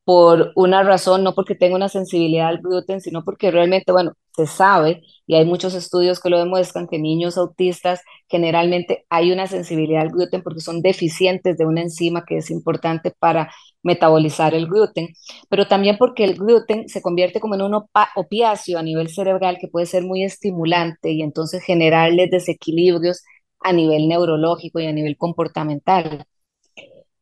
[0.07, 4.47] por una razón, no porque tenga una sensibilidad al gluten, sino porque realmente, bueno, se
[4.47, 10.03] sabe y hay muchos estudios que lo demuestran que niños autistas generalmente hay una sensibilidad
[10.03, 13.51] al gluten porque son deficientes de una enzima que es importante para
[13.83, 15.09] metabolizar el gluten,
[15.49, 17.75] pero también porque el gluten se convierte como en un
[18.15, 23.25] opiáceo a nivel cerebral que puede ser muy estimulante y entonces generarles desequilibrios
[23.61, 26.27] a nivel neurológico y a nivel comportamental.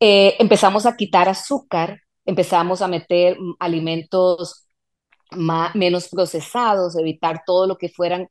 [0.01, 4.67] Eh, empezamos a quitar azúcar empezamos a meter alimentos
[5.75, 8.29] menos procesados, evitar todo lo que fueran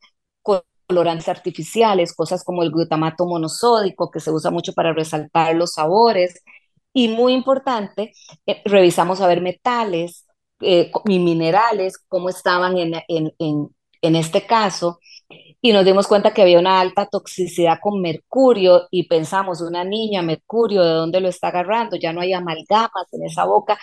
[0.87, 6.41] colorantes artificiales, cosas como el glutamato monosódico, que se usa mucho para resaltar los sabores.
[6.93, 8.11] Y muy importante,
[8.45, 10.25] eh, revisamos a ver metales
[10.61, 13.69] eh, y minerales, cómo estaban en, en, en,
[14.01, 14.99] en este caso,
[15.61, 20.21] y nos dimos cuenta que había una alta toxicidad con mercurio y pensamos, una niña,
[20.21, 21.95] mercurio, ¿de dónde lo está agarrando?
[21.95, 23.79] Ya no hay amalgamas en esa boca.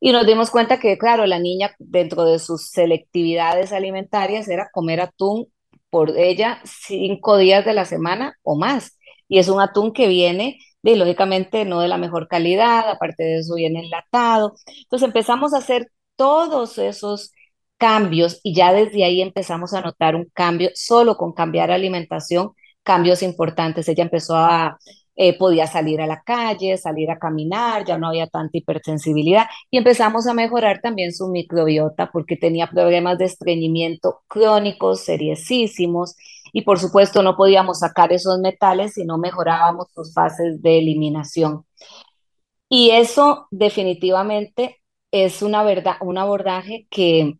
[0.00, 5.00] Y nos dimos cuenta que, claro, la niña dentro de sus selectividades alimentarias era comer
[5.00, 5.46] atún
[5.90, 8.98] por ella cinco días de la semana o más.
[9.28, 13.38] Y es un atún que viene, de, lógicamente, no de la mejor calidad, aparte de
[13.38, 14.54] eso viene enlatado.
[14.82, 17.32] Entonces empezamos a hacer todos esos
[17.78, 22.52] cambios y ya desde ahí empezamos a notar un cambio, solo con cambiar alimentación,
[22.82, 23.88] cambios importantes.
[23.88, 24.78] Ella empezó a,
[25.16, 29.78] eh, podía salir a la calle, salir a caminar, ya no había tanta hipersensibilidad y
[29.78, 36.16] empezamos a mejorar también su microbiota porque tenía problemas de estreñimiento crónicos, seriosísimos
[36.52, 41.64] y por supuesto no podíamos sacar esos metales si no mejorábamos sus fases de eliminación.
[42.68, 44.80] Y eso definitivamente
[45.12, 47.38] es una verdad, un abordaje que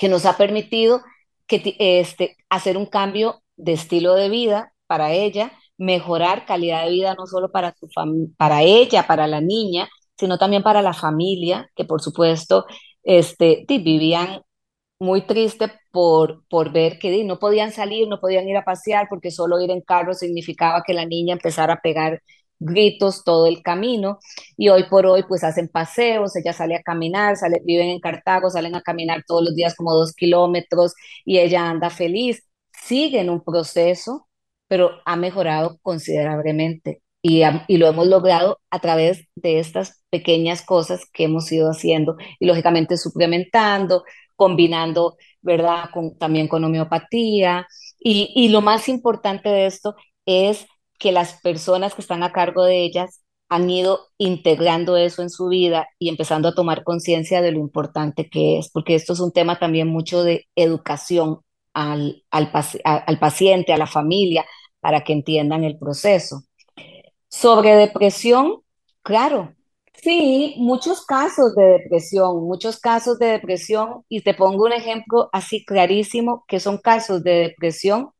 [0.00, 1.02] que nos ha permitido
[1.46, 7.14] que, este, hacer un cambio de estilo de vida para ella, mejorar calidad de vida
[7.18, 7.86] no solo para, su
[8.38, 12.64] para ella, para la niña, sino también para la familia, que por supuesto
[13.02, 14.40] este, vivían
[14.98, 19.30] muy triste por, por ver que no podían salir, no podían ir a pasear, porque
[19.30, 22.22] solo ir en carro significaba que la niña empezara a pegar
[22.60, 24.18] gritos todo el camino.
[24.56, 28.50] Y hoy por hoy pues hacen paseos, ella sale a caminar, sale, viven en Cartago,
[28.50, 30.94] salen a caminar todos los días como dos kilómetros
[31.24, 34.28] y ella anda feliz, sigue en un proceso,
[34.68, 41.02] pero ha mejorado considerablemente y, y lo hemos logrado a través de estas pequeñas cosas
[41.12, 44.04] que hemos ido haciendo y lógicamente suplementando,
[44.36, 45.90] combinando, ¿verdad?
[45.92, 47.66] Con, también con homeopatía.
[47.98, 49.94] Y, y lo más importante de esto
[50.24, 50.66] es
[51.00, 55.48] que las personas que están a cargo de ellas han ido integrando eso en su
[55.48, 59.32] vida y empezando a tomar conciencia de lo importante que es, porque esto es un
[59.32, 61.40] tema también mucho de educación
[61.72, 62.50] al, al,
[63.18, 64.44] paciente, a la familia,
[64.78, 66.42] para que entiendan el proceso.
[67.28, 68.62] Sobre depresión,
[69.02, 69.54] claro,
[69.94, 75.64] sí, muchos casos de depresión, muchos casos de depresión, y te pongo un ejemplo así
[75.64, 78.10] clarísimo, que son casos de depresión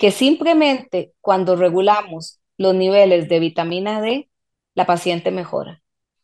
[0.00, 4.30] que simplemente cuando regulamos los niveles de vitamina D,
[4.74, 5.82] la paciente mejora.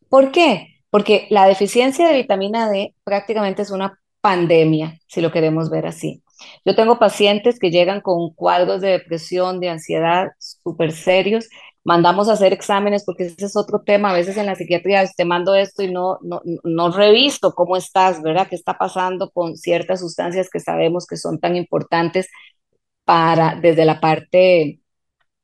[0.08, 0.78] ¿Por qué?
[0.88, 6.22] Porque la deficiencia de vitamina D prácticamente es una pandemia, si lo queremos ver así.
[6.64, 11.46] Yo tengo pacientes que llegan con cuadros de depresión, de ansiedad súper serios.
[11.84, 14.08] Mandamos a hacer exámenes porque ese es otro tema.
[14.08, 18.22] A veces en la psiquiatría te mando esto y no, no, no revisto cómo estás,
[18.22, 18.48] ¿verdad?
[18.48, 22.28] ¿Qué está pasando con ciertas sustancias que sabemos que son tan importantes
[23.06, 24.82] para, desde la parte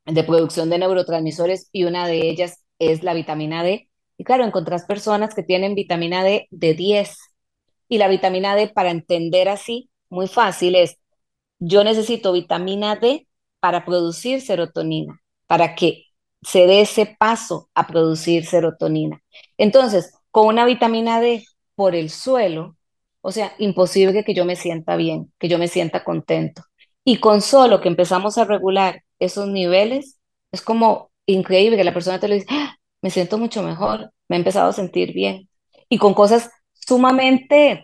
[0.05, 3.89] de producción de neurotransmisores y una de ellas es la vitamina D.
[4.17, 7.17] Y claro, encontrás personas que tienen vitamina D de 10
[7.89, 10.97] y la vitamina D para entender así, muy fácil es,
[11.59, 13.27] yo necesito vitamina D
[13.59, 16.05] para producir serotonina, para que
[16.41, 19.21] se dé ese paso a producir serotonina.
[19.57, 21.45] Entonces, con una vitamina D
[21.75, 22.77] por el suelo,
[23.21, 26.63] o sea, imposible que yo me sienta bien, que yo me sienta contento.
[27.03, 30.19] Y con solo que empezamos a regular esos niveles,
[30.51, 32.77] es como increíble que la persona te lo dice, ¡Ah!
[33.01, 35.49] me siento mucho mejor, me he empezado a sentir bien.
[35.89, 37.83] Y con cosas sumamente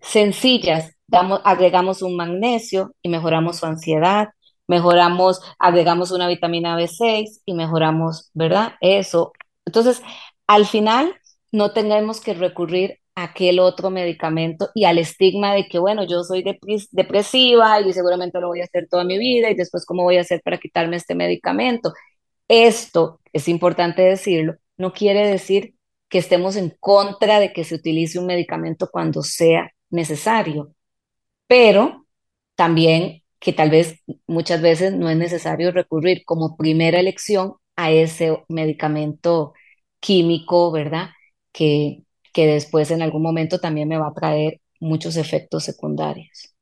[0.00, 4.28] sencillas, damos, agregamos un magnesio y mejoramos su ansiedad,
[4.66, 8.74] mejoramos, agregamos una vitamina B6 y mejoramos, ¿verdad?
[8.80, 9.32] Eso.
[9.64, 10.02] Entonces,
[10.46, 11.14] al final,
[11.52, 16.44] no tenemos que recurrir aquel otro medicamento y al estigma de que, bueno, yo soy
[16.92, 20.22] depresiva y seguramente lo voy a hacer toda mi vida y después cómo voy a
[20.22, 21.92] hacer para quitarme este medicamento.
[22.48, 25.74] Esto, es importante decirlo, no quiere decir
[26.08, 30.74] que estemos en contra de que se utilice un medicamento cuando sea necesario,
[31.46, 32.06] pero
[32.56, 38.44] también que tal vez muchas veces no es necesario recurrir como primera elección a ese
[38.48, 39.54] medicamento
[40.00, 41.10] químico, ¿verdad?
[41.52, 42.02] Que,
[42.32, 46.54] que después en algún momento también me va a traer muchos efectos secundarios.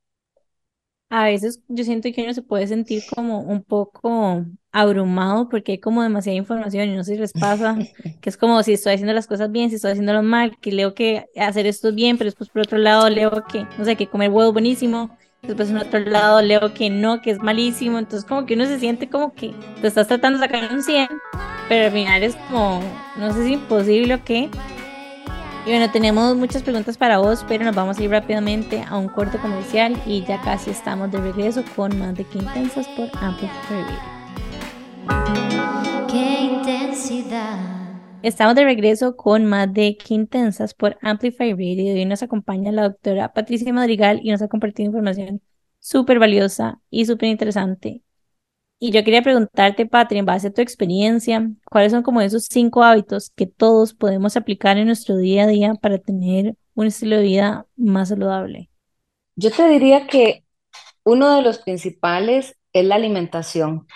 [1.08, 5.78] A veces yo siento que uno se puede sentir como un poco abrumado porque hay
[5.78, 7.78] como demasiada información y no sé si les pasa,
[8.20, 10.94] que es como si estoy haciendo las cosas bien, si estoy haciéndolo mal, que leo
[10.94, 14.30] que hacer esto bien, pero después por otro lado leo que, no sé, que comer
[14.30, 18.54] huevo buenísimo, después por otro lado leo que no, que es malísimo, entonces como que
[18.54, 21.08] uno se siente como que te estás tratando de sacar un 100,
[21.68, 22.80] pero al final es como,
[23.16, 24.50] no sé si es imposible o qué,
[25.66, 29.08] y bueno, tenemos muchas preguntas para vos, pero nos vamos a ir rápidamente a un
[29.08, 33.50] corte comercial y ya casi estamos de regreso con más de Qué Intensas por Amplify
[33.68, 33.98] Radio.
[36.08, 37.58] Qué intensidad.
[38.22, 42.70] Estamos de regreso con más de Qué Intensas por Amplify Radio y hoy nos acompaña
[42.70, 45.42] la doctora Patricia Madrigal y nos ha compartido información
[45.80, 48.02] súper valiosa y súper interesante
[48.78, 52.82] y yo quería preguntarte, Patria, en base a tu experiencia, ¿cuáles son como esos cinco
[52.82, 57.22] hábitos que todos podemos aplicar en nuestro día a día para tener un estilo de
[57.22, 58.68] vida más saludable?
[59.34, 60.44] Yo te diría que
[61.04, 63.86] uno de los principales es la alimentación.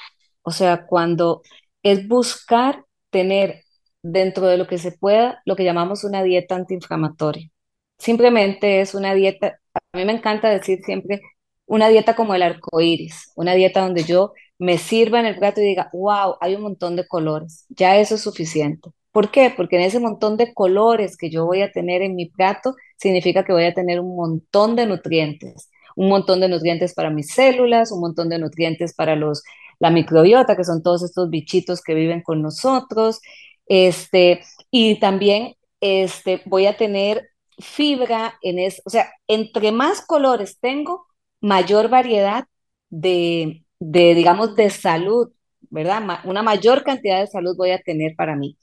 [0.43, 1.43] O sea, cuando
[1.83, 3.65] es buscar tener
[4.03, 7.51] dentro de lo que se pueda lo que llamamos una dieta antiinflamatoria.
[7.99, 11.21] Simplemente es una dieta, a mí me encanta decir siempre
[11.67, 15.61] una dieta como el arco iris, una dieta donde yo me sirva en el plato
[15.61, 18.91] y diga, wow, hay un montón de colores, ya eso es suficiente.
[19.11, 19.53] ¿Por qué?
[19.57, 23.43] Porque en ese montón de colores que yo voy a tener en mi plato, significa
[23.45, 27.91] que voy a tener un montón de nutrientes, un montón de nutrientes para mis células,
[27.91, 29.43] un montón de nutrientes para los,
[29.79, 33.21] la microbiota, que son todos estos bichitos que viven con nosotros,
[33.67, 40.59] este, y también este, voy a tener fibra en eso, o sea, entre más colores
[40.61, 41.07] tengo,
[41.41, 42.45] mayor variedad
[42.91, 45.31] de, de, digamos, de salud,
[45.71, 46.03] ¿verdad?
[46.25, 48.57] una mayor cantidad de salud voy a tener para mí.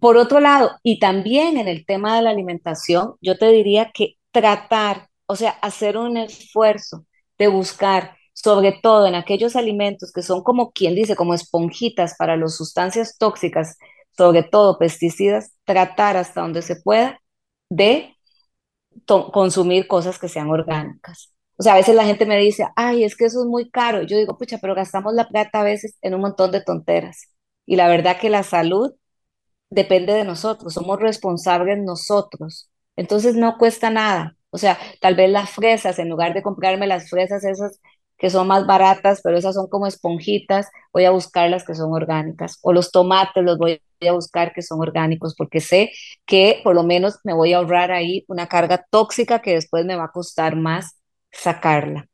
[0.00, 4.14] Por otro lado, y también en el tema de la alimentación, yo te diría que
[4.32, 7.04] tratar, o sea, hacer un esfuerzo
[7.38, 12.36] de buscar, sobre todo en aquellos alimentos que son como quien dice, como esponjitas para
[12.36, 13.76] las sustancias tóxicas,
[14.16, 17.20] sobre todo pesticidas, tratar hasta donde se pueda
[17.68, 18.16] de
[19.06, 21.29] consumir cosas que sean orgánicas.
[21.60, 24.00] O sea, a veces la gente me dice, ay, es que eso es muy caro.
[24.02, 27.28] Yo digo, pucha, pero gastamos la plata a veces en un montón de tonteras.
[27.66, 28.94] Y la verdad que la salud
[29.70, 32.70] depende de nosotros, somos responsables nosotros.
[32.96, 34.36] Entonces no cuesta nada.
[34.50, 37.80] O sea, tal vez las fresas, en lugar de comprarme las fresas esas
[38.18, 41.92] que son más baratas, pero esas son como esponjitas, voy a buscar las que son
[41.92, 42.58] orgánicas.
[42.62, 45.90] O los tomates los voy a buscar que son orgánicos, porque sé
[46.26, 49.96] que por lo menos me voy a ahorrar ahí una carga tóxica que después me
[49.96, 50.99] va a costar más
[51.32, 52.08] sacarla.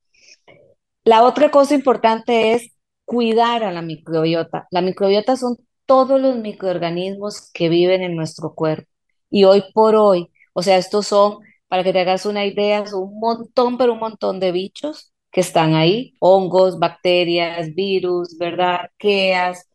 [1.04, 2.72] La otra cosa importante es
[3.04, 4.66] cuidar a la microbiota.
[4.70, 5.56] La microbiota son
[5.86, 8.88] todos los microorganismos que viven en nuestro cuerpo.
[9.30, 11.38] Y hoy por hoy, o sea, estos son,
[11.68, 15.40] para que te hagas una idea, son un montón, pero un montón de bichos que
[15.40, 18.74] están ahí, hongos, bacterias, virus, ¿verdad?
[18.82, 19.68] Arqueas.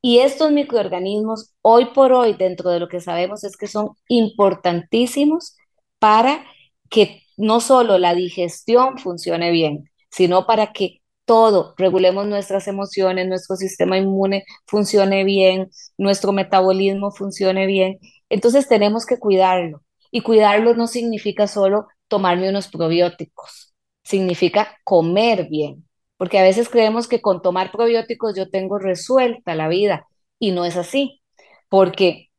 [0.00, 5.56] Y estos microorganismos, hoy por hoy, dentro de lo que sabemos, es que son importantísimos
[5.98, 6.44] para
[6.90, 13.56] que no solo la digestión funcione bien, sino para que todo, regulemos nuestras emociones, nuestro
[13.56, 15.68] sistema inmune funcione bien,
[15.98, 17.98] nuestro metabolismo funcione bien.
[18.28, 19.82] Entonces tenemos que cuidarlo.
[20.12, 23.74] Y cuidarlo no significa solo tomarme unos probióticos,
[24.04, 25.88] significa comer bien.
[26.18, 30.06] Porque a veces creemos que con tomar probióticos yo tengo resuelta la vida
[30.38, 31.22] y no es así.
[31.68, 32.30] Porque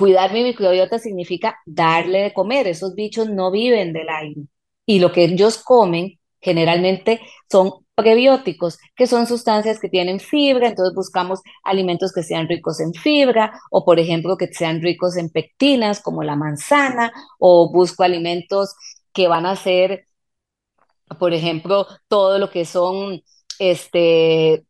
[0.00, 2.66] Cuidar mi microbiota significa darle de comer.
[2.66, 4.40] Esos bichos no viven del aire.
[4.86, 7.20] Y lo que ellos comen generalmente
[7.50, 12.94] son prebióticos, que son sustancias que tienen fibra, entonces buscamos alimentos que sean ricos en
[12.94, 18.74] fibra o por ejemplo que sean ricos en pectinas como la manzana o busco alimentos
[19.12, 20.06] que van a ser,
[21.18, 23.22] por ejemplo, todo lo que son
[23.58, 24.64] este, eh,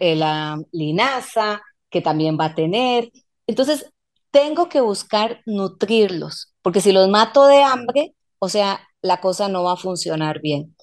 [0.00, 3.10] eh, la linaza, que también va a tener.
[3.48, 3.92] Entonces,
[4.34, 9.62] tengo que buscar nutrirlos, porque si los mato de hambre, o sea, la cosa no
[9.62, 10.74] va a funcionar bien.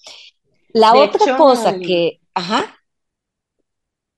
[0.70, 2.78] La otra cosa que, ajá.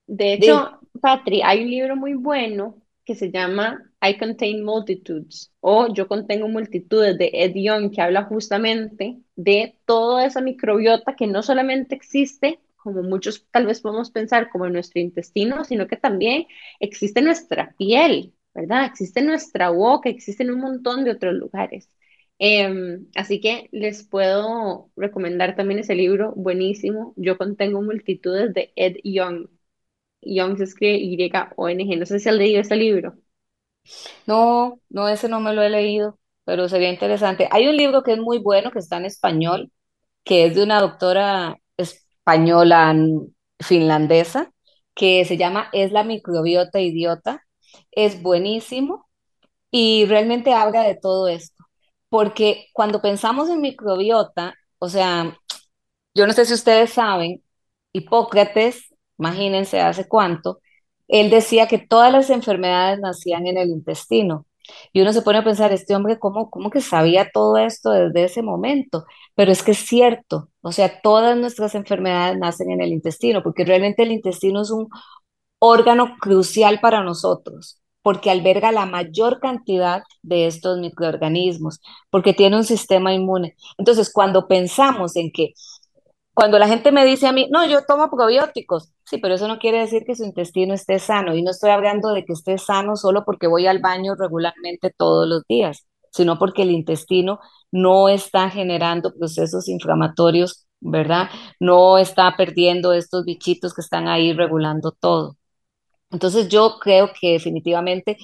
[0.05, 5.91] De hecho, Patri, hay un libro muy bueno que se llama I Contain Multitudes o
[5.91, 11.41] Yo contengo multitudes de Ed Young, que habla justamente de toda esa microbiota que no
[11.41, 16.45] solamente existe, como muchos tal vez podemos pensar, como en nuestro intestino, sino que también
[16.79, 18.86] existe en nuestra piel, ¿verdad?
[18.86, 21.89] Existe en nuestra boca, existe en un montón de otros lugares.
[22.39, 27.14] Em, así que les puedo recomendar también ese libro, buenísimo.
[27.18, 29.47] Yo contengo multitudes de Ed Young.
[30.22, 31.97] Young se escribe Y-O-N-G.
[31.99, 33.16] No sé si has leído ese libro.
[34.26, 37.47] No, no, ese no me lo he leído, pero sería interesante.
[37.51, 39.72] Hay un libro que es muy bueno, que está en español,
[40.26, 42.95] que es de una doctora española
[43.62, 44.51] finlandesa,
[44.95, 47.43] que se llama Es la microbiota idiota.
[47.91, 49.07] Es buenísimo
[49.71, 51.63] y realmente habla de todo esto,
[52.09, 55.38] porque cuando pensamos en microbiota, o sea,
[56.13, 57.43] yo no sé si ustedes saben,
[57.93, 60.59] Hipócrates, imagínense hace cuánto,
[61.07, 64.45] él decía que todas las enfermedades nacían en el intestino.
[64.93, 68.24] Y uno se pone a pensar, este hombre, ¿cómo, cómo que sabía todo esto desde
[68.26, 69.05] ese momento?
[69.36, 73.65] Pero es que es cierto, o sea, todas nuestras enfermedades nacen en el intestino, porque
[73.65, 74.88] realmente el intestino es un
[75.66, 82.66] órgano crucial para nosotros, porque alberga la mayor cantidad de estos microorganismos, porque tiene un
[82.66, 83.55] sistema inmune.
[83.78, 85.53] Entonces, cuando pensamos en que
[86.34, 89.57] cuando la gente me dice a mí, no, yo tomo probióticos, sí, pero eso no
[89.57, 91.34] quiere decir que su intestino esté sano.
[91.36, 95.28] Y no estoy hablando de que esté sano solo porque voy al baño regularmente todos
[95.30, 97.39] los días, sino porque el intestino
[97.72, 101.30] no está generando procesos inflamatorios, ¿verdad?
[101.59, 105.38] No está perdiendo estos bichitos que están ahí regulando todo.
[106.14, 108.18] Entonces yo creo que definitivamente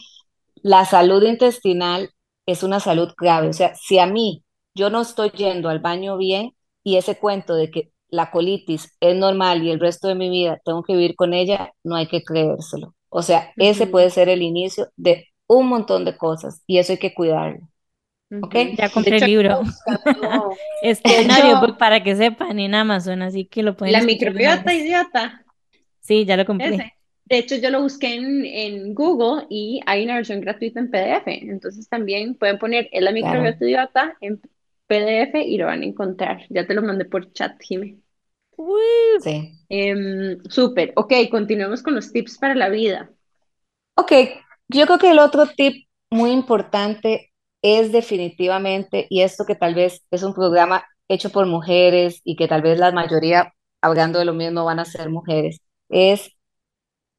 [0.64, 2.10] la salud intestinal
[2.46, 3.50] es una salud grave.
[3.50, 4.44] O sea, si a mí
[4.76, 9.16] yo no estoy yendo al baño bien y ese cuento de que la colitis es
[9.16, 12.24] normal y el resto de mi vida tengo que vivir con ella, no hay que
[12.24, 12.96] creérselo.
[13.10, 17.00] O sea, ese puede ser el inicio de un montón de cosas y eso hay
[17.00, 17.68] que cuidarlo.
[18.42, 18.56] ¿Ok?
[18.56, 18.76] ujú.
[18.78, 19.62] Ya compré el libro.
[20.82, 25.46] hecho, audiobook para que sepan en Amazon, así que lo pueden la microbiota idiota,
[26.02, 26.76] Sí, ya lo compré.
[26.76, 26.94] ese.
[27.30, 31.28] De hecho, yo lo busqué en, en Google y hay una versión gratuita en PDF.
[31.50, 34.42] Entonces también pueden poner "Es la Claro, microbiota idiota en
[34.88, 36.42] PDF y lo van a encontrar.
[36.50, 38.02] Ya te lo mandé por chat, Jimmy.
[38.58, 39.36] Uy, sí.
[39.70, 40.94] Em, súper.
[40.96, 43.12] Ok, continuemos con los tips para la vida.
[43.96, 44.12] Ok,
[44.70, 50.04] yo creo que el otro tip muy importante es definitivamente, y esto que tal vez
[50.12, 54.34] es un programa hecho por mujeres y que tal vez la mayoría, hablando de lo
[54.34, 55.60] mismo, van a ser mujeres,
[55.90, 56.32] es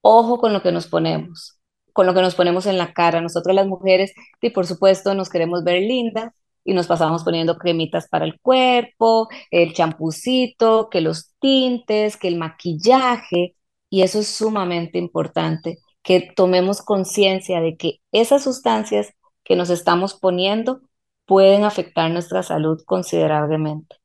[0.03, 1.59] ojo con lo que nos ponemos,
[1.93, 3.21] con lo que nos ponemos en la cara.
[3.21, 6.33] Nosotros las mujeres, y por supuesto, nos queremos ver lindas
[6.65, 12.37] y nos pasamos poniendo cremitas para el cuerpo, el champucito, que los tintes, que el
[12.37, 13.57] maquillaje,
[13.89, 19.13] y eso es sumamente importante, que tomemos conciencia de que esas sustancias
[19.45, 20.81] que nos estamos poniendo
[21.27, 24.00] pueden afectar nuestra salud considerablemente.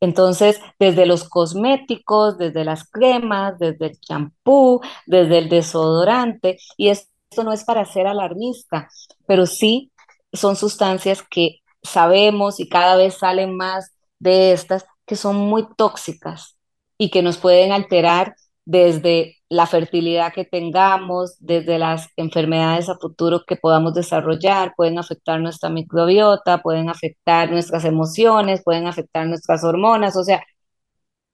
[0.00, 7.44] Entonces, desde los cosméticos, desde las cremas, desde el champú, desde el desodorante, y esto
[7.44, 8.88] no es para ser alarmista,
[9.26, 9.92] pero sí
[10.32, 16.56] son sustancias que sabemos y cada vez salen más de estas que son muy tóxicas
[16.98, 23.42] y que nos pueden alterar desde la fertilidad que tengamos, desde las enfermedades a futuro
[23.46, 30.16] que podamos desarrollar, pueden afectar nuestra microbiota, pueden afectar nuestras emociones, pueden afectar nuestras hormonas,
[30.16, 30.42] o sea,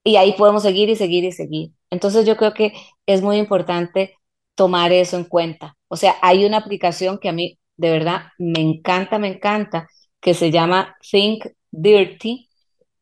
[0.04, 1.72] y ahí podemos seguir y seguir y seguir.
[1.90, 2.72] Entonces yo creo que
[3.06, 4.14] es muy importante
[4.54, 5.76] tomar eso en cuenta.
[5.88, 9.88] O sea, hay una aplicación que a mí de verdad me encanta, me encanta,
[10.20, 12.45] que se llama Think Dirty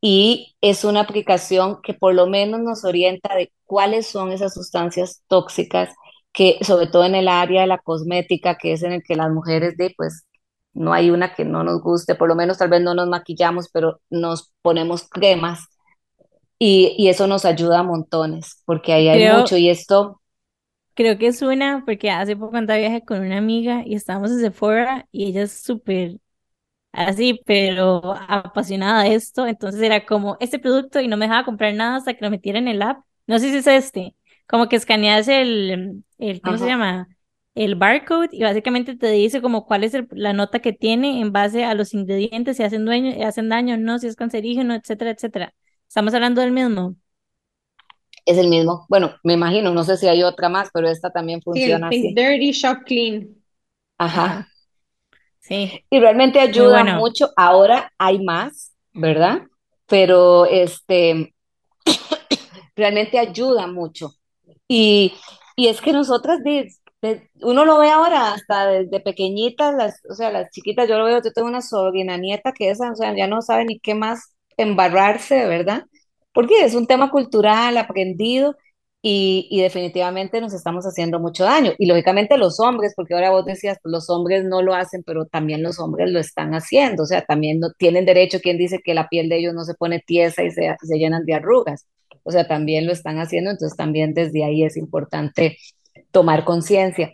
[0.07, 5.23] y es una aplicación que por lo menos nos orienta de cuáles son esas sustancias
[5.29, 5.89] tóxicas
[6.31, 9.31] que, sobre todo en el área de la cosmética, que es en el que las
[9.31, 10.27] mujeres de, pues,
[10.75, 13.71] no hay una que no nos guste, por lo menos tal vez no nos maquillamos,
[13.73, 15.61] pero nos ponemos cremas
[16.59, 20.21] y, y eso nos ayuda a montones, porque ahí hay mucho y esto,
[20.95, 24.41] creo que es una, porque hace poco andaba viaje con una amiga y estábamos en
[24.41, 26.19] Sephora y ella es súper
[26.95, 29.47] así, pero apasionada de esto.
[29.47, 32.59] Entonces era como este producto y no me dejaba comprar nada hasta que lo metiera
[32.59, 33.05] en el app.
[33.27, 34.17] No sé si es este,
[34.47, 37.09] como que escaneas el, el, ¿cómo se llama?
[37.55, 41.33] El barcode y básicamente te dice como cuál es el- la nota que tiene en
[41.33, 45.11] base a los ingredientes, si hacen, dueño, hacen daño o no, si es cancerígeno, etcétera,
[45.13, 45.55] etcétera.
[45.89, 46.97] Estamos hablando del mismo.
[48.27, 48.85] es el mismo.
[48.91, 51.89] Bueno, me imagino, no sé si hay otra más, pero esta también Sí, el funciona
[51.89, 52.19] Think así.
[52.19, 53.35] Dirty Shop Clean.
[53.99, 54.47] Ajá.
[55.45, 56.85] Sí, Y realmente ayuda bueno.
[56.85, 57.31] mucho.
[57.37, 59.43] Ahora hay más, ¿verdad?
[59.87, 61.35] Pero este,
[62.77, 64.11] realmente ayuda mucho.
[64.69, 65.15] Y,
[65.57, 66.69] y es que nosotras, de-
[67.03, 71.05] de- uno lo ve ahora hasta desde pequeñitas, las, o sea, las chiquitas, yo lo
[71.07, 73.95] veo, yo tengo una sobrina nieta que esa, o sea, ya no sabe ni qué
[73.95, 75.85] más embarrarse, ¿verdad?
[76.33, 78.57] Porque es un tema cultural, aprendido,
[79.07, 81.73] y, definitivamente nos estamos haciendo mucho daño.
[81.79, 85.27] Y lógicamente los hombres, porque ahora vos decías, pues los hombres no lo hacen, pero
[85.27, 88.95] también los hombres lo están haciendo, o sea, también no, tienen derecho, quien dice que
[88.95, 91.87] la piel de ellos no se pone tiesa y se, se llenan de arrugas,
[92.23, 95.59] o sea, también lo están haciendo, entonces también desde ahí es importante
[96.11, 97.13] tomar conciencia.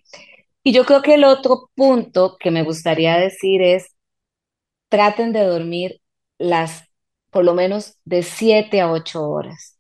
[0.63, 3.97] Y yo creo que el otro punto que me gustaría decir es,
[4.89, 6.01] traten de dormir
[6.39, 6.85] las,
[7.31, 9.80] por lo menos de 7 a 8 horas.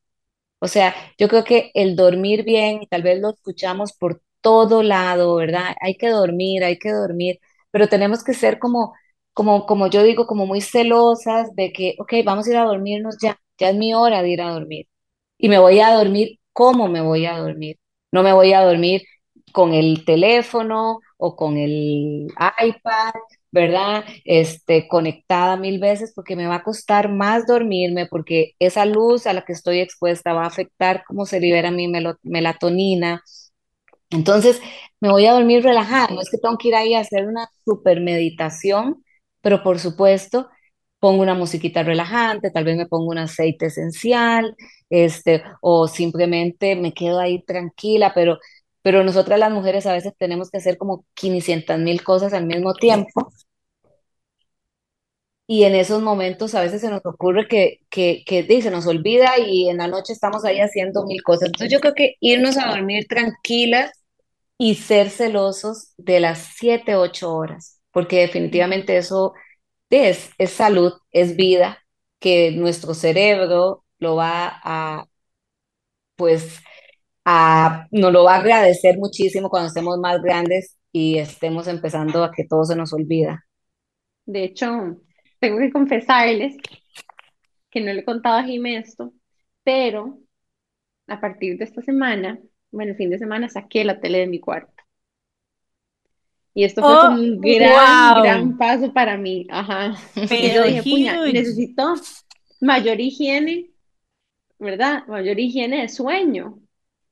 [0.61, 5.37] O sea, yo creo que el dormir bien, tal vez lo escuchamos por todo lado,
[5.37, 5.75] ¿verdad?
[5.81, 7.39] Hay que dormir, hay que dormir,
[7.71, 8.95] pero tenemos que ser como,
[9.33, 13.17] como, como yo digo, como muy celosas de que, ok, vamos a ir a dormirnos
[13.23, 14.87] ya, ya es mi hora de ir a dormir.
[15.39, 17.79] Y me voy a dormir, ¿cómo me voy a dormir?
[18.13, 19.03] No me voy a dormir
[19.53, 22.29] con el teléfono o con el
[22.67, 23.13] iPad,
[23.53, 24.05] ¿verdad?
[24.25, 29.33] Este, conectada mil veces porque me va a costar más dormirme porque esa luz a
[29.33, 31.89] la que estoy expuesta va a afectar cómo se libera mi
[32.23, 33.23] melatonina.
[34.11, 34.61] Entonces,
[35.01, 36.09] me voy a dormir relajada.
[36.15, 39.05] No es que tengo que ir ahí a hacer una super meditación,
[39.41, 40.49] pero por supuesto,
[40.99, 44.55] pongo una musiquita relajante, tal vez me pongo un aceite esencial,
[44.91, 48.39] este, o simplemente me quedo ahí tranquila, pero,
[48.83, 52.75] pero nosotras las mujeres a veces tenemos que hacer como 500 mil cosas al mismo
[52.75, 53.31] tiempo
[55.47, 59.39] y en esos momentos a veces se nos ocurre que, que, que se nos olvida
[59.39, 61.47] y en la noche estamos ahí haciendo mil cosas.
[61.49, 63.91] Entonces yo creo que irnos a dormir tranquilas
[64.59, 69.35] y ser celosos de las siete, ocho horas, porque definitivamente eso
[69.91, 71.79] es, es salud, es vida,
[72.21, 75.07] que nuestro cerebro lo va a,
[76.17, 76.61] pues,
[77.25, 82.33] a, nos lo va a agradecer muchísimo cuando estemos más grandes y estemos empezando a
[82.33, 83.45] que todo se nos olvida.
[84.25, 84.67] De hecho,
[85.41, 86.57] tengo que confesarles
[87.71, 89.13] que no le he contado a Jimé esto,
[89.65, 90.19] pero
[91.09, 92.41] a partir de esta semana,
[92.73, 94.73] bueno, el fin de semana saqué la tele de mi cuarto.
[96.55, 99.47] Y esto fue como Oh, un gran, wow, gran paso para mí.
[99.51, 99.95] Ajá.
[100.15, 101.33] Yo pero dije, puña, huge.
[101.33, 101.95] necesito
[102.61, 103.71] mayor higiene,
[104.59, 105.07] ¿verdad?
[105.09, 106.61] Mayor higiene de sueño.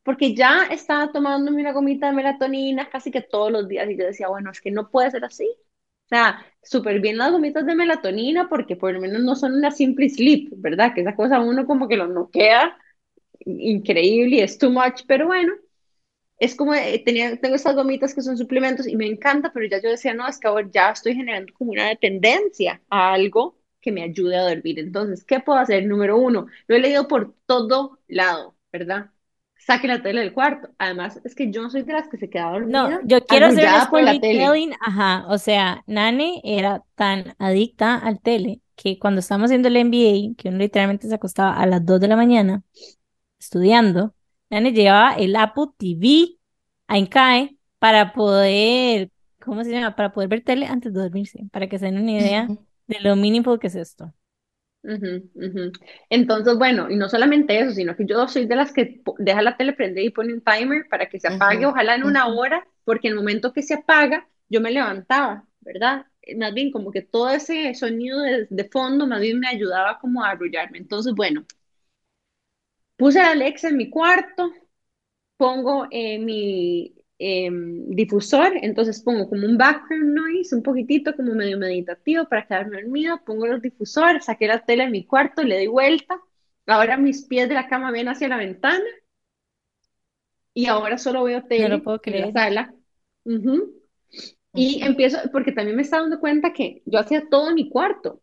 [0.09, 4.07] Porque ya estaba tomándome una gomita de melatonina casi que todos los días y yo
[4.07, 5.45] decía, bueno, es que no puede ser así.
[6.07, 9.71] O sea, súper bien las gomitas de melatonina porque por lo menos no son una
[9.71, 10.95] simple sleep, ¿verdad?
[10.95, 12.79] Que esa cosa uno como que lo noquea
[13.47, 15.55] increíble y es too much, pero bueno,
[16.39, 19.81] es como, eh, tenía, tengo estas gomitas que son suplementos y me encanta, pero ya
[19.83, 23.93] yo decía, no, es que ahora ya estoy generando como una tendencia a algo que
[23.93, 24.79] me ayude a dormir.
[24.79, 25.87] Entonces, ¿qué puedo hacer?
[25.87, 29.11] Número uno, lo he leído por todo lado, ¿verdad?
[29.69, 30.71] Saque la tele del cuarto.
[30.79, 33.47] Además, es que yo no soy de las que se queda No, dormida yo quiero
[33.47, 34.61] hacer un arrullada por la tele.
[34.81, 40.35] ajá, o sea, Nane era tan adicta al tele que cuando estábamos haciendo el MBA,
[40.37, 42.63] que uno literalmente se acostaba a las 2 de la mañana
[43.41, 44.15] estudiando,
[44.51, 46.39] Nane llevaba el Apple TV
[46.89, 49.11] a Incae para poder,
[49.41, 49.97] ¿cómo se llama?
[49.97, 52.53] Para poder ver tele antes de dormirse, para que se den una idea
[52.89, 54.15] de lo mínimo que es esto.
[56.11, 59.57] Entonces, bueno, y no solamente eso, sino que yo soy de las que deja la
[59.57, 63.09] tele prendida y pone un timer para que se apague, ojalá en una hora, porque
[63.09, 66.07] en el momento que se apaga, yo me levantaba, ¿verdad?
[66.23, 69.99] Eh, Más bien como que todo ese sonido de, de fondo, más bien me ayudaba
[69.99, 70.79] como a arrullarme.
[70.79, 71.45] Entonces, bueno,
[72.97, 74.53] puse a Alexa en mi cuarto,
[75.39, 81.59] pongo eh, mi em, difusor, entonces pongo como un background noise, un poquitito como medio
[81.59, 85.67] meditativo para quedarme dormida, pongo los difusores, saqué la tele de mi cuarto, le doy
[85.69, 86.21] vuelta,
[86.67, 88.85] ahora mis pies de la cama ven hacia la ventana
[90.55, 92.33] y ahora solo veo No lo tele puedo en la creer.
[92.33, 92.75] sala.
[93.25, 93.75] Ujú.
[94.55, 94.85] Y Ujú.
[94.85, 98.23] empiezo, porque también me estaba dando cuenta que yo hacía todo en mi cuarto.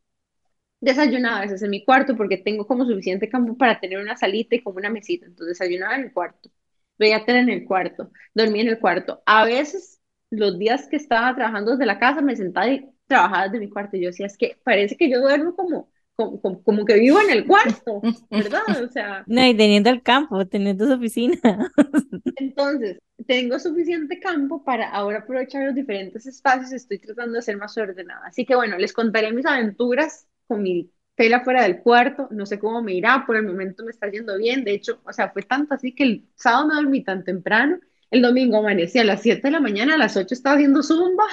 [0.81, 4.55] Desayunaba a veces en mi cuarto porque tengo como suficiente campo para tener una salita
[4.55, 5.25] y como una mesita.
[5.27, 6.49] Entonces desayunaba en el cuarto,
[6.97, 9.21] veía tele en el cuarto, dormía en el cuarto.
[9.25, 13.59] A veces, los días que estaba trabajando desde la casa, me sentaba y trabajaba desde
[13.59, 13.97] mi cuarto.
[13.97, 17.19] Y yo decía, es que parece que yo duermo como, como, como, como que vivo
[17.21, 18.83] en el cuarto, ¿verdad?
[18.83, 21.37] O sea, No, y teniendo el campo, teniendo su oficina.
[22.35, 26.71] entonces, tengo suficiente campo para ahora aprovechar los diferentes espacios.
[26.71, 28.27] Estoy tratando de ser más ordenada.
[28.27, 32.27] Así que bueno, les contaré mis aventuras con mi tela fuera del cuarto.
[32.31, 33.25] No sé cómo me irá.
[33.25, 34.63] Por el momento me está yendo bien.
[34.63, 37.79] De hecho, o sea, fue tanto así que el sábado me dormí tan temprano.
[38.11, 41.25] El domingo amanecí a las 7 de la mañana, a las 8 estaba haciendo zumba.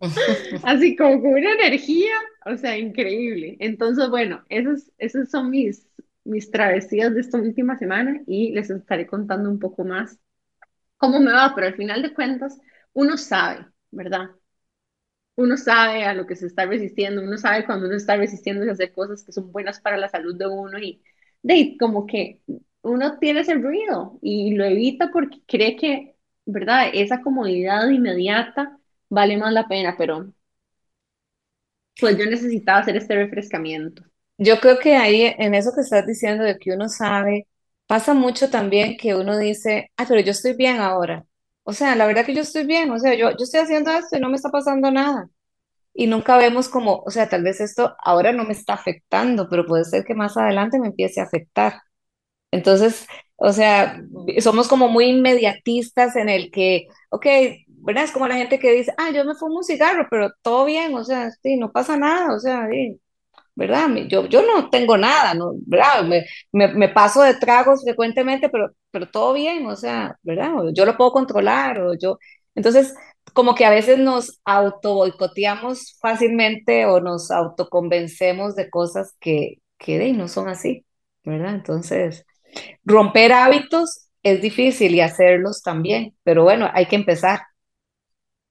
[0.62, 2.14] Así como con una energía,
[2.46, 3.56] o sea, increíble.
[3.60, 5.86] Entonces, bueno, esas, esas son mis,
[6.24, 10.18] mis travesías de esta última semana y les estaré contando un poco más
[10.98, 12.58] cómo me va, pero al final de cuentas,
[12.94, 14.30] uno sabe, ¿verdad?
[15.40, 18.72] Uno sabe a lo que se está resistiendo, uno sabe cuando uno está resistiendo a
[18.72, 21.02] hacer cosas que son buenas para la salud de uno y
[21.42, 22.42] de como que
[22.82, 26.16] uno tiene ese ruido y lo evita porque cree que,
[26.46, 26.90] ¿verdad?
[26.94, 28.78] Esa comodidad inmediata
[29.08, 30.32] vale más la pena, pero
[32.00, 34.02] pues yo necesitaba hacer este refrescamiento.
[34.38, 37.46] Yo creo que ahí en eso que estás diciendo de que uno sabe,
[37.86, 41.26] pasa mucho también que uno dice, ah, pero yo estoy bien ahora.
[41.64, 44.16] O sea, la verdad que yo estoy bien, o sea, yo, yo estoy haciendo esto
[44.16, 45.28] y no me está pasando nada.
[45.94, 49.66] Y nunca vemos como, o sea, tal vez esto ahora no me está afectando, pero
[49.66, 51.82] puede ser que más adelante me empiece a afectar.
[52.52, 53.06] Entonces,
[53.36, 54.02] o sea,
[54.40, 57.26] somos como muy inmediatistas en el que, ok,
[57.68, 58.04] ¿verdad?
[58.04, 60.94] Es como la gente que dice, ah, yo me fumo un cigarro, pero todo bien,
[60.94, 63.00] o sea, sí, no pasa nada, o sea, sí,
[63.60, 63.90] ¿verdad?
[64.08, 65.52] Yo, yo no tengo nada, ¿no?
[65.66, 66.02] ¿verdad?
[66.50, 70.50] Me, me, paso de tragos frecuentemente, pero, pero todo bien, o sea, ¿verdad?
[70.72, 72.18] Yo lo puedo controlar, o yo...
[72.54, 72.94] Entonces,
[73.34, 79.98] como que a veces nos auto boicoteamos fácilmente o nos autoconvencemos de cosas que, que
[79.98, 80.86] de, no son así,
[81.22, 81.54] ¿verdad?
[81.54, 82.24] Entonces,
[82.84, 87.40] romper hábitos es difícil y hacerlos también, pero bueno, hay que empezar.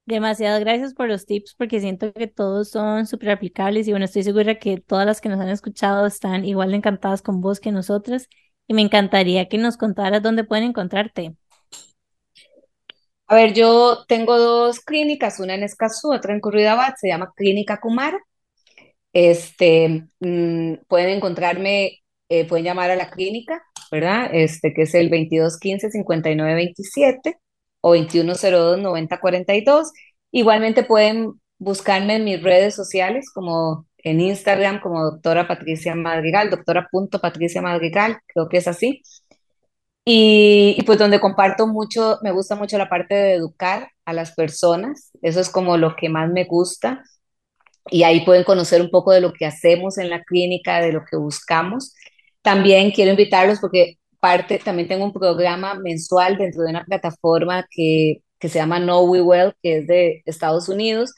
[0.10, 4.24] Demasiadas gracias por los tips porque siento que todos son súper aplicables y bueno, estoy
[4.24, 8.28] segura que todas las que nos han escuchado están igual encantadas con vos que nosotras
[8.68, 11.36] y me encantaría que nos contaras dónde pueden encontrarte.
[13.28, 17.80] A ver, yo tengo dos clínicas, una en Escazú, otra en Curridabat, se llama Clínica
[17.80, 18.20] Kumara.
[19.14, 22.00] Este, mm, pueden encontrarme,
[22.30, 24.32] eh, pueden llamar a la clínica, ¿verdad?
[24.34, 27.38] Este, que es el 2215-5927
[27.82, 29.92] o 2102-9042.
[30.32, 37.62] Igualmente pueden buscarme en mis redes sociales, como en Instagram, como doctora Patricia Madrigal, doctora.patricia
[37.62, 39.02] Madrigal, creo que es así.
[40.06, 44.32] Y, y, pues donde comparto mucho, me gusta mucho la parte de educar a las
[44.34, 47.04] personas, eso es como lo que más me gusta.
[47.92, 51.04] Y ahí pueden conocer un poco de lo que hacemos en la clínica, de lo
[51.06, 51.96] que buscamos.
[52.42, 58.24] También quiero invitarlos porque parte, también tengo un programa mensual dentro de una plataforma que,
[58.40, 61.14] que se llama Know We Well, que es de Estados Unidos,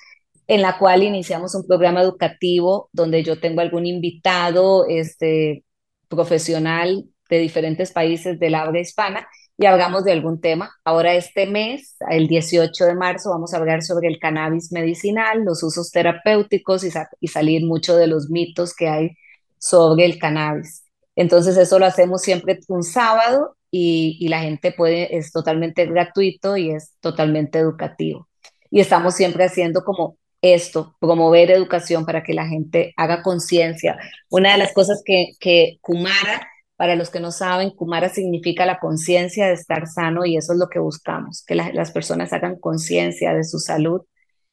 [0.47, 5.63] en la cual iniciamos un programa educativo donde yo tengo algún invitado este,
[6.09, 9.27] profesional de diferentes países del habla hispana
[9.57, 10.71] y hablamos de algún tema.
[10.83, 15.63] Ahora este mes, el 18 de marzo, vamos a hablar sobre el cannabis medicinal, los
[15.63, 16.89] usos terapéuticos y,
[17.19, 19.11] y salir mucho de los mitos que hay
[19.57, 20.83] sobre el cannabis.
[21.15, 26.71] Entonces eso lo hacemos siempre un sábado y, la gente puede, es totalmente gratuito y
[26.71, 28.27] es totalmente educativo.
[28.69, 33.97] Y estamos siempre haciendo como esto, promover educación para que la gente haga conciencia.
[34.29, 38.79] Una de las cosas que, que Kumara, para los que no saben, Kumara significa la
[38.79, 42.59] conciencia de estar sano y eso es lo que buscamos, que la, las personas hagan
[42.59, 44.01] conciencia de su salud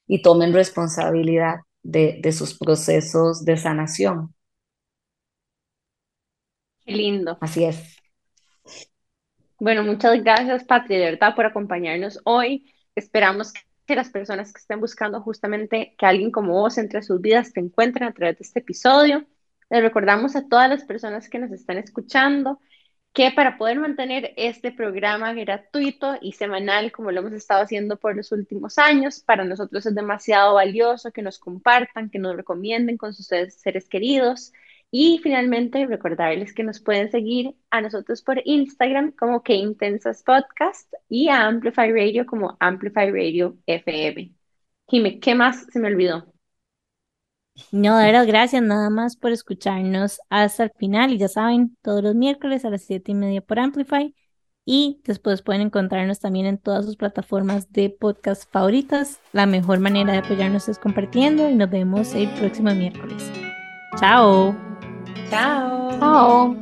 [0.07, 4.35] y tomen responsabilidad de, de sus procesos de sanación.
[6.89, 7.37] Qué lindo.
[7.43, 7.99] Así es.
[9.59, 12.73] Bueno, muchas gracias, Patri, de verdad, por acompañarnos hoy.
[12.95, 13.53] Esperamos
[13.85, 17.61] que las personas que estén buscando justamente que alguien como vos entre sus vidas te
[17.61, 19.27] encuentren a través de este episodio.
[19.69, 22.59] Les recordamos a todas las personas que nos están escuchando
[23.13, 28.17] que para poder mantener este programa gratuito y semanal, como lo hemos estado haciendo por
[28.17, 33.13] los últimos años, para nosotros es demasiado valioso que nos compartan, que nos recomienden con
[33.13, 34.55] sus seres queridos
[34.91, 39.63] y finalmente, recordarles que nos pueden seguir a nosotros por Instagram como Que
[40.25, 44.33] Podcast y a Amplify Radio como Amplify Radio FM.
[44.89, 46.33] Jime, ¿qué más se me olvidó?
[47.73, 51.13] No, de verdad, gracias nada más por escucharnos hasta el final.
[51.13, 54.15] Y ya saben, todos los miércoles a las siete y media por Amplify.
[54.65, 59.21] Y después pueden encontrarnos también en todas sus plataformas de podcast favoritas.
[59.33, 63.31] La mejor manera de apoyarnos es compartiendo y nos vemos el próximo miércoles.
[63.99, 64.78] Chao.
[65.31, 65.99] Ciao.
[66.01, 66.57] Chao.